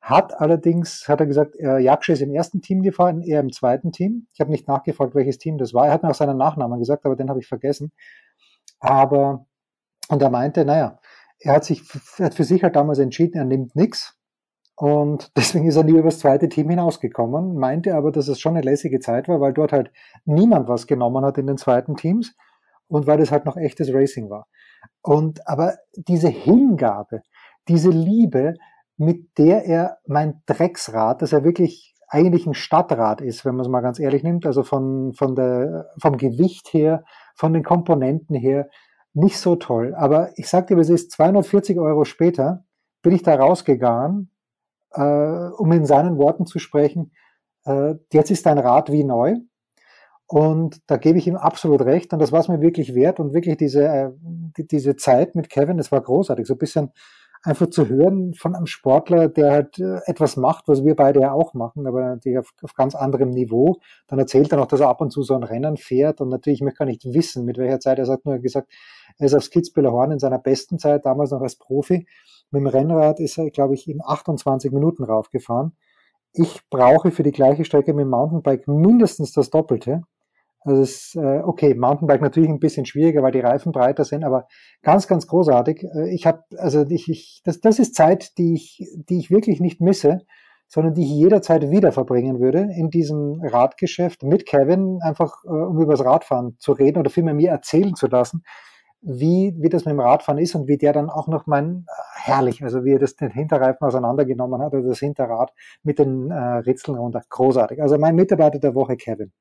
hat 0.00 0.40
allerdings, 0.40 1.08
hat 1.08 1.20
er 1.20 1.26
gesagt, 1.26 1.56
äh, 1.56 1.78
Jaksche 1.78 2.12
ist 2.12 2.22
im 2.22 2.32
ersten 2.32 2.60
Team 2.60 2.82
gefahren, 2.82 3.20
er 3.20 3.40
im 3.40 3.52
zweiten 3.52 3.92
Team. 3.92 4.26
Ich 4.32 4.40
habe 4.40 4.50
nicht 4.50 4.68
nachgefragt, 4.68 5.14
welches 5.14 5.38
Team 5.38 5.58
das 5.58 5.74
war. 5.74 5.86
Er 5.86 5.92
hat 5.92 6.02
mir 6.02 6.10
auch 6.10 6.14
seinen 6.14 6.38
Nachnamen 6.38 6.78
gesagt, 6.78 7.04
aber 7.04 7.16
den 7.16 7.28
habe 7.28 7.40
ich 7.40 7.46
vergessen. 7.46 7.92
Aber, 8.80 9.46
und 10.08 10.22
er 10.22 10.30
meinte, 10.30 10.64
naja, 10.64 10.98
er 11.40 11.54
hat 11.54 11.64
sich 11.64 11.82
er 12.18 12.26
hat 12.26 12.34
für 12.34 12.44
sich 12.44 12.62
halt 12.62 12.76
damals 12.76 12.98
entschieden, 12.98 13.38
er 13.38 13.44
nimmt 13.44 13.74
nichts. 13.76 14.16
Und 14.76 15.32
deswegen 15.36 15.66
ist 15.66 15.76
er 15.76 15.84
nie 15.84 15.98
übers 15.98 16.20
zweite 16.20 16.48
Team 16.48 16.70
hinausgekommen, 16.70 17.56
meinte 17.56 17.94
aber, 17.94 18.12
dass 18.12 18.28
es 18.28 18.40
schon 18.40 18.56
eine 18.56 18.64
lässige 18.64 19.00
Zeit 19.00 19.28
war, 19.28 19.40
weil 19.40 19.52
dort 19.52 19.72
halt 19.72 19.90
niemand 20.24 20.68
was 20.68 20.86
genommen 20.86 21.24
hat 21.24 21.38
in 21.38 21.46
den 21.46 21.58
zweiten 21.58 21.96
Teams 21.96 22.34
und 22.86 23.06
weil 23.06 23.18
das 23.18 23.32
halt 23.32 23.44
noch 23.44 23.56
echtes 23.56 23.92
Racing 23.92 24.30
war. 24.30 24.46
Und 25.02 25.46
aber 25.48 25.76
diese 25.94 26.28
Hingabe, 26.28 27.22
diese 27.66 27.90
Liebe, 27.90 28.54
mit 28.98 29.38
der 29.38 29.64
er 29.64 29.98
mein 30.06 30.42
Drecksrad, 30.46 31.22
das 31.22 31.30
ja 31.30 31.44
wirklich 31.44 31.94
eigentlich 32.08 32.46
ein 32.46 32.54
Stadtrad 32.54 33.20
ist, 33.20 33.44
wenn 33.44 33.54
man 33.54 33.64
es 33.64 33.70
mal 33.70 33.80
ganz 33.80 33.98
ehrlich 33.98 34.22
nimmt, 34.22 34.46
also 34.46 34.62
von, 34.62 35.12
von 35.12 35.34
der, 35.34 35.90
vom 36.00 36.16
Gewicht 36.16 36.72
her, 36.72 37.04
von 37.34 37.52
den 37.52 37.62
Komponenten 37.62 38.34
her, 38.34 38.68
nicht 39.12 39.38
so 39.38 39.56
toll. 39.56 39.94
Aber 39.94 40.30
ich 40.36 40.48
sagte, 40.48 40.74
es 40.74 40.90
ist 40.90 41.12
240 41.12 41.78
Euro 41.78 42.04
später, 42.04 42.64
bin 43.02 43.12
ich 43.12 43.22
da 43.22 43.34
rausgegangen, 43.34 44.30
äh, 44.92 45.02
um 45.02 45.70
in 45.72 45.84
seinen 45.84 46.18
Worten 46.18 46.46
zu 46.46 46.58
sprechen, 46.58 47.12
äh, 47.64 47.94
jetzt 48.12 48.30
ist 48.30 48.46
dein 48.46 48.58
Rad 48.58 48.90
wie 48.90 49.04
neu. 49.04 49.36
Und 50.26 50.82
da 50.90 50.98
gebe 50.98 51.18
ich 51.18 51.26
ihm 51.26 51.36
absolut 51.36 51.82
recht. 51.82 52.12
Und 52.12 52.18
das 52.20 52.32
war 52.32 52.40
es 52.40 52.48
mir 52.48 52.60
wirklich 52.60 52.94
wert. 52.94 53.18
Und 53.18 53.32
wirklich 53.32 53.56
diese, 53.56 53.86
äh, 53.88 54.10
die, 54.56 54.66
diese 54.66 54.96
Zeit 54.96 55.34
mit 55.34 55.48
Kevin, 55.48 55.78
das 55.78 55.90
war 55.90 56.02
großartig. 56.02 56.46
So 56.46 56.54
ein 56.54 56.58
bisschen 56.58 56.92
einfach 57.48 57.70
zu 57.70 57.88
hören 57.88 58.34
von 58.34 58.54
einem 58.54 58.66
Sportler, 58.66 59.28
der 59.28 59.50
halt 59.50 59.78
äh, 59.78 60.00
etwas 60.04 60.36
macht, 60.36 60.68
was 60.68 60.84
wir 60.84 60.94
beide 60.94 61.20
ja 61.20 61.32
auch 61.32 61.54
machen, 61.54 61.86
aber 61.86 62.02
natürlich 62.02 62.38
auf, 62.38 62.52
auf 62.62 62.74
ganz 62.74 62.94
anderem 62.94 63.30
Niveau. 63.30 63.78
Dann 64.06 64.18
erzählt 64.18 64.52
er 64.52 64.58
noch, 64.58 64.66
dass 64.66 64.80
er 64.80 64.88
ab 64.88 65.00
und 65.00 65.10
zu 65.10 65.22
so 65.22 65.34
ein 65.34 65.42
Rennen 65.42 65.76
fährt 65.76 66.20
und 66.20 66.28
natürlich, 66.28 66.58
ich 66.58 66.64
möchte 66.64 66.78
gar 66.78 66.86
nicht 66.86 67.04
wissen, 67.06 67.44
mit 67.44 67.56
welcher 67.56 67.80
Zeit. 67.80 67.98
Er 67.98 68.06
hat 68.06 68.26
nur 68.26 68.38
gesagt, 68.38 68.70
er 69.18 69.26
ist 69.26 69.34
auf 69.34 69.48
Kitzbühler 69.50 69.90
Horn 69.90 70.12
in 70.12 70.18
seiner 70.18 70.38
besten 70.38 70.78
Zeit, 70.78 71.06
damals 71.06 71.30
noch 71.30 71.40
als 71.40 71.56
Profi. 71.56 72.06
Mit 72.50 72.60
dem 72.60 72.66
Rennrad 72.66 73.18
ist 73.18 73.38
er, 73.38 73.50
glaube 73.50 73.74
ich, 73.74 73.88
in 73.88 74.00
28 74.04 74.70
Minuten 74.70 75.04
raufgefahren. 75.04 75.72
Ich 76.34 76.60
brauche 76.70 77.10
für 77.10 77.22
die 77.22 77.32
gleiche 77.32 77.64
Strecke 77.64 77.94
mit 77.94 78.04
dem 78.04 78.10
Mountainbike 78.10 78.68
mindestens 78.68 79.32
das 79.32 79.50
Doppelte. 79.50 80.02
Also 80.68 80.82
es 80.82 80.90
ist, 80.90 81.16
äh, 81.16 81.40
okay, 81.44 81.74
Mountainbike 81.74 82.20
natürlich 82.20 82.50
ein 82.50 82.58
bisschen 82.58 82.84
schwieriger, 82.84 83.22
weil 83.22 83.32
die 83.32 83.40
Reifen 83.40 83.72
breiter 83.72 84.04
sind, 84.04 84.22
aber 84.22 84.46
ganz, 84.82 85.08
ganz 85.08 85.26
großartig. 85.26 85.82
Äh, 85.82 86.14
ich 86.14 86.26
habe, 86.26 86.42
also 86.58 86.84
ich, 86.90 87.08
ich, 87.08 87.40
das, 87.44 87.60
das 87.60 87.78
ist 87.78 87.94
Zeit, 87.94 88.36
die 88.36 88.52
ich, 88.52 88.86
die 89.08 89.18
ich 89.18 89.30
wirklich 89.30 89.60
nicht 89.60 89.80
misse, 89.80 90.18
sondern 90.66 90.92
die 90.92 91.04
ich 91.04 91.10
jederzeit 91.10 91.70
wieder 91.70 91.90
verbringen 91.90 92.38
würde 92.38 92.68
in 92.76 92.90
diesem 92.90 93.40
Radgeschäft 93.42 94.22
mit 94.22 94.44
Kevin, 94.44 94.98
einfach 95.00 95.42
äh, 95.44 95.48
um 95.48 95.80
über 95.80 95.92
das 95.92 96.04
Radfahren 96.04 96.56
zu 96.58 96.72
reden 96.72 96.98
oder 96.98 97.08
vielmehr 97.08 97.32
mir 97.32 97.50
erzählen 97.50 97.94
zu 97.94 98.06
lassen, 98.06 98.42
wie, 99.00 99.54
wie 99.56 99.70
das 99.70 99.86
mit 99.86 99.92
dem 99.92 100.00
Radfahren 100.00 100.38
ist 100.38 100.54
und 100.54 100.68
wie 100.68 100.76
der 100.76 100.92
dann 100.92 101.08
auch 101.08 101.28
noch 101.28 101.46
mein, 101.46 101.86
äh, 101.88 102.30
herrlich, 102.30 102.62
also 102.62 102.84
wie 102.84 102.92
er 102.92 102.98
das 102.98 103.16
den 103.16 103.30
Hinterreifen 103.30 103.86
auseinandergenommen 103.86 104.60
hat, 104.60 104.74
also 104.74 104.86
das 104.86 104.98
Hinterrad 104.98 105.50
mit 105.82 105.98
den 105.98 106.30
äh, 106.30 106.36
Ritzeln 106.36 106.98
runter. 106.98 107.22
Großartig. 107.26 107.80
Also 107.80 107.96
mein 107.96 108.16
Mitarbeiter 108.16 108.58
der 108.58 108.74
Woche, 108.74 108.98
Kevin. 108.98 109.32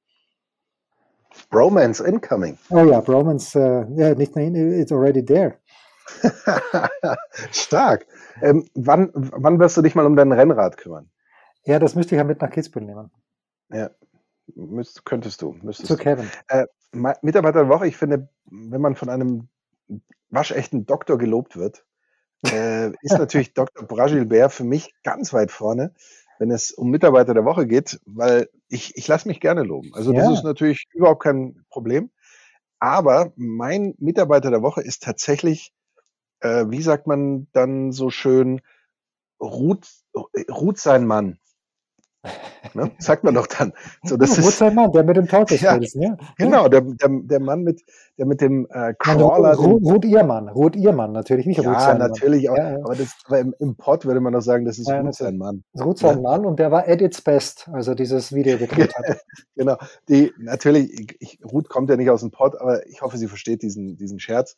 Bromance 1.49 2.03
incoming. 2.03 2.57
Oh 2.69 2.85
ja, 2.85 2.99
Bromance, 3.01 3.55
äh, 3.55 3.85
ja, 3.95 4.15
nicht 4.15 4.35
nur, 4.35 4.45
it's 4.47 4.91
already 4.91 5.23
there. 5.23 5.57
Stark. 7.51 8.05
Ähm, 8.41 8.67
wann, 8.73 9.11
wann 9.13 9.59
wirst 9.59 9.77
du 9.77 9.81
dich 9.81 9.95
mal 9.95 10.05
um 10.05 10.15
dein 10.15 10.31
Rennrad 10.31 10.77
kümmern? 10.77 11.09
Ja, 11.65 11.79
das 11.79 11.95
müsste 11.95 12.15
ich 12.15 12.19
ja 12.19 12.23
mit 12.23 12.41
nach 12.41 12.49
Kitzbühel 12.49 12.85
nehmen. 12.85 13.11
Ja, 13.69 13.89
müsst, 14.55 15.05
könntest 15.05 15.41
du. 15.41 15.53
Müsstest 15.61 15.87
Zu 15.87 15.97
Kevin. 15.97 16.29
Äh, 16.47 16.65
Mitarbeiter 16.93 17.63
der 17.63 17.69
Woche, 17.69 17.87
ich 17.87 17.97
finde, 17.97 18.29
wenn 18.45 18.81
man 18.81 18.95
von 18.95 19.09
einem 19.09 19.49
waschechten 20.29 20.85
Doktor 20.85 21.17
gelobt 21.17 21.57
wird, 21.57 21.85
äh, 22.45 22.87
ist 23.01 23.11
natürlich 23.17 23.53
Dr. 23.53 23.85
Bragilbert 23.85 24.53
für 24.53 24.63
mich 24.63 24.93
ganz 25.03 25.33
weit 25.33 25.51
vorne 25.51 25.93
wenn 26.39 26.51
es 26.51 26.71
um 26.71 26.89
Mitarbeiter 26.89 27.33
der 27.33 27.45
Woche 27.45 27.67
geht, 27.67 27.99
weil 28.05 28.49
ich, 28.67 28.95
ich 28.95 29.07
lasse 29.07 29.27
mich 29.27 29.39
gerne 29.39 29.63
loben. 29.63 29.91
Also 29.93 30.13
ja. 30.13 30.21
das 30.21 30.39
ist 30.39 30.43
natürlich 30.43 30.87
überhaupt 30.93 31.23
kein 31.23 31.65
Problem. 31.69 32.11
Aber 32.79 33.33
mein 33.35 33.95
Mitarbeiter 33.97 34.51
der 34.51 34.61
Woche 34.61 34.81
ist 34.81 35.03
tatsächlich, 35.03 35.73
äh, 36.41 36.65
wie 36.69 36.81
sagt 36.81 37.07
man 37.07 37.47
dann 37.53 37.91
so 37.91 38.09
schön, 38.09 38.61
ruht, 39.39 39.87
ruht 40.49 40.77
sein 40.77 41.05
Mann. 41.05 41.39
Ne? 42.73 42.91
Sagt 42.99 43.23
man 43.23 43.33
doch 43.33 43.47
dann. 43.47 43.73
So, 44.03 44.17
das 44.17 44.37
ja, 44.37 44.47
ist 44.47 44.61
der 44.61 44.71
Mann, 44.71 44.91
der 44.91 45.03
mit 45.03 45.17
dem 45.17 45.27
Talkie 45.27 45.55
ja, 45.55 45.77
ja. 45.77 46.17
Genau, 46.37 46.67
der, 46.67 46.81
der, 46.81 47.09
der 47.09 47.39
Mann 47.39 47.63
mit, 47.63 47.81
der 48.17 48.25
mit 48.25 48.41
dem 48.41 48.67
äh, 48.69 48.93
Crawler. 48.97 49.55
Nein, 49.55 49.55
Ruth, 49.55 49.83
Ruth 49.83 50.25
Mann, 50.25 50.49
Ruth 50.49 50.75
Mann, 50.75 51.11
natürlich 51.11 51.45
nicht 51.45 51.61
ja, 51.63 51.69
Ruth 51.69 51.81
sein 51.81 51.97
natürlich 51.97 52.49
auch. 52.49 52.57
Ja, 52.57 52.75
aber, 52.83 52.95
das, 52.95 53.15
aber 53.25 53.39
im, 53.39 53.55
im 53.59 53.75
Pod 53.75 54.05
würde 54.05 54.19
man 54.19 54.33
doch 54.33 54.41
sagen, 54.41 54.65
das 54.65 54.77
ist 54.77 54.89
ja, 54.89 54.99
Ruth 55.01 55.15
sein 55.15 55.37
Mann. 55.37 55.63
Ruth 55.79 55.99
sein 55.99 56.21
Mann 56.21 56.45
und 56.45 56.59
der 56.59 56.71
war 56.71 56.87
at 56.87 57.01
its 57.01 57.21
best, 57.21 57.69
als 57.71 57.87
er 57.87 57.95
dieses 57.95 58.33
Video 58.33 58.57
gedreht 58.59 58.93
hat. 58.95 59.19
genau. 59.55 59.77
Die, 60.09 60.31
natürlich, 60.37 61.15
ich, 61.19 61.39
Ruth 61.43 61.69
kommt 61.69 61.89
ja 61.89 61.95
nicht 61.95 62.09
aus 62.09 62.21
dem 62.21 62.31
Pod, 62.31 62.59
aber 62.59 62.85
ich 62.87 63.01
hoffe, 63.01 63.17
sie 63.17 63.27
versteht 63.27 63.61
diesen, 63.61 63.97
diesen 63.97 64.19
Scherz. 64.19 64.55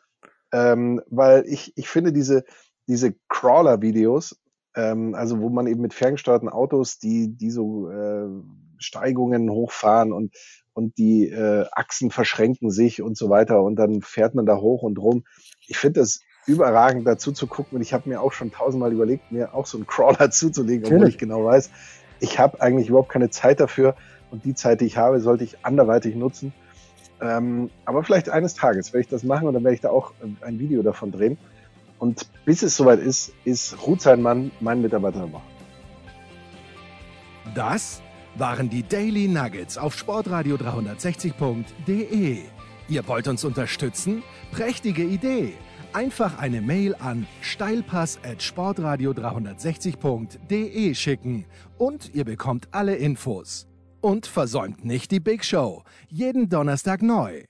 Ähm, 0.52 1.02
weil 1.08 1.46
ich, 1.46 1.74
ich 1.76 1.88
finde 1.88 2.12
diese, 2.12 2.44
diese 2.88 3.14
Crawler-Videos 3.30 4.36
ähm, 4.80 5.14
also 5.16 5.42
wo 5.42 5.50
man 5.50 5.68
eben 5.68 5.82
mit 5.82 5.94
ferngesteuerten 5.94 6.50
Autos, 6.50 7.00
die, 7.00 7.36
die 7.36 7.52
so 7.52 7.90
äh, 7.90 8.28
Steigungen 8.78 9.50
hochfahren 9.50 10.14
und, 10.14 10.34
und 10.74 10.98
die 10.98 11.28
äh, 11.28 11.66
Achsen 11.72 12.12
verschränken 12.12 12.72
sich 12.72 13.02
und 13.02 13.18
so 13.18 13.30
weiter 13.30 13.62
und 13.62 13.76
dann 13.76 14.02
fährt 14.02 14.36
man 14.36 14.46
da 14.46 14.58
hoch 14.58 14.84
und 14.84 14.98
rum. 14.98 15.26
Ich 15.68 15.78
finde 15.78 16.00
das 16.00 16.22
überragend 16.48 17.06
dazu 17.06 17.32
zu 17.32 17.48
gucken 17.48 17.76
und 17.76 17.82
ich 17.82 17.94
habe 17.94 18.08
mir 18.08 18.22
auch 18.22 18.32
schon 18.32 18.52
tausendmal 18.52 18.94
überlegt, 18.94 19.32
mir 19.32 19.54
auch 19.54 19.66
so 19.66 19.78
einen 19.78 19.88
Crawler 19.88 20.32
zuzulegen, 20.32 20.86
obwohl 20.86 21.00
Natürlich. 21.00 21.16
ich 21.16 21.20
genau 21.20 21.44
weiß, 21.44 21.70
ich 22.22 22.40
habe 22.40 22.62
eigentlich 22.62 22.90
überhaupt 22.90 23.10
keine 23.10 23.30
Zeit 23.30 23.60
dafür 23.60 23.96
und 24.32 24.46
die 24.46 24.54
Zeit, 24.54 24.82
die 24.82 24.86
ich 24.86 24.98
habe, 24.98 25.20
sollte 25.20 25.44
ich 25.44 25.66
anderweitig 25.66 26.16
nutzen. 26.16 26.54
Ähm, 27.22 27.70
aber 27.84 28.04
vielleicht 28.04 28.30
eines 28.30 28.54
Tages 28.54 28.94
werde 28.94 29.02
ich 29.02 29.10
das 29.10 29.24
machen 29.24 29.48
und 29.48 29.54
dann 29.54 29.64
werde 29.64 29.76
ich 29.76 29.82
da 29.82 29.90
auch 29.90 30.14
äh, 30.22 30.46
ein 30.46 30.58
Video 30.58 30.84
davon 30.84 31.12
drehen. 31.12 31.38
Und 32.00 32.28
bis 32.46 32.64
es 32.64 32.76
soweit 32.78 33.00
ist, 33.00 33.34
ist 33.44 33.78
Ruth 33.86 34.02
sein 34.02 34.22
Mann 34.22 34.52
mein 34.60 34.82
Mitarbeiter 34.82 35.32
Woche. 35.32 35.44
Das 37.54 38.02
waren 38.36 38.70
die 38.70 38.84
Daily 38.84 39.28
Nuggets 39.28 39.78
auf 39.78 39.98
sportradio 39.98 40.56
360.de. 40.56 42.40
Ihr 42.88 43.08
wollt 43.08 43.28
uns 43.28 43.44
unterstützen? 43.44 44.24
Prächtige 44.52 45.04
Idee! 45.04 45.54
Einfach 45.92 46.38
eine 46.38 46.62
Mail 46.62 46.96
an 47.00 47.26
steilpass 47.42 48.20
at 48.24 48.44
sportradio 48.44 49.12
360.de 49.12 50.94
schicken 50.94 51.46
und 51.80 52.14
ihr 52.14 52.26
bekommt 52.26 52.68
alle 52.72 52.96
Infos. 52.96 53.68
Und 54.00 54.28
versäumt 54.28 54.86
nicht 54.86 55.12
die 55.12 55.20
Big 55.20 55.44
Show. 55.44 55.84
Jeden 56.08 56.48
Donnerstag 56.48 57.02
neu. 57.02 57.44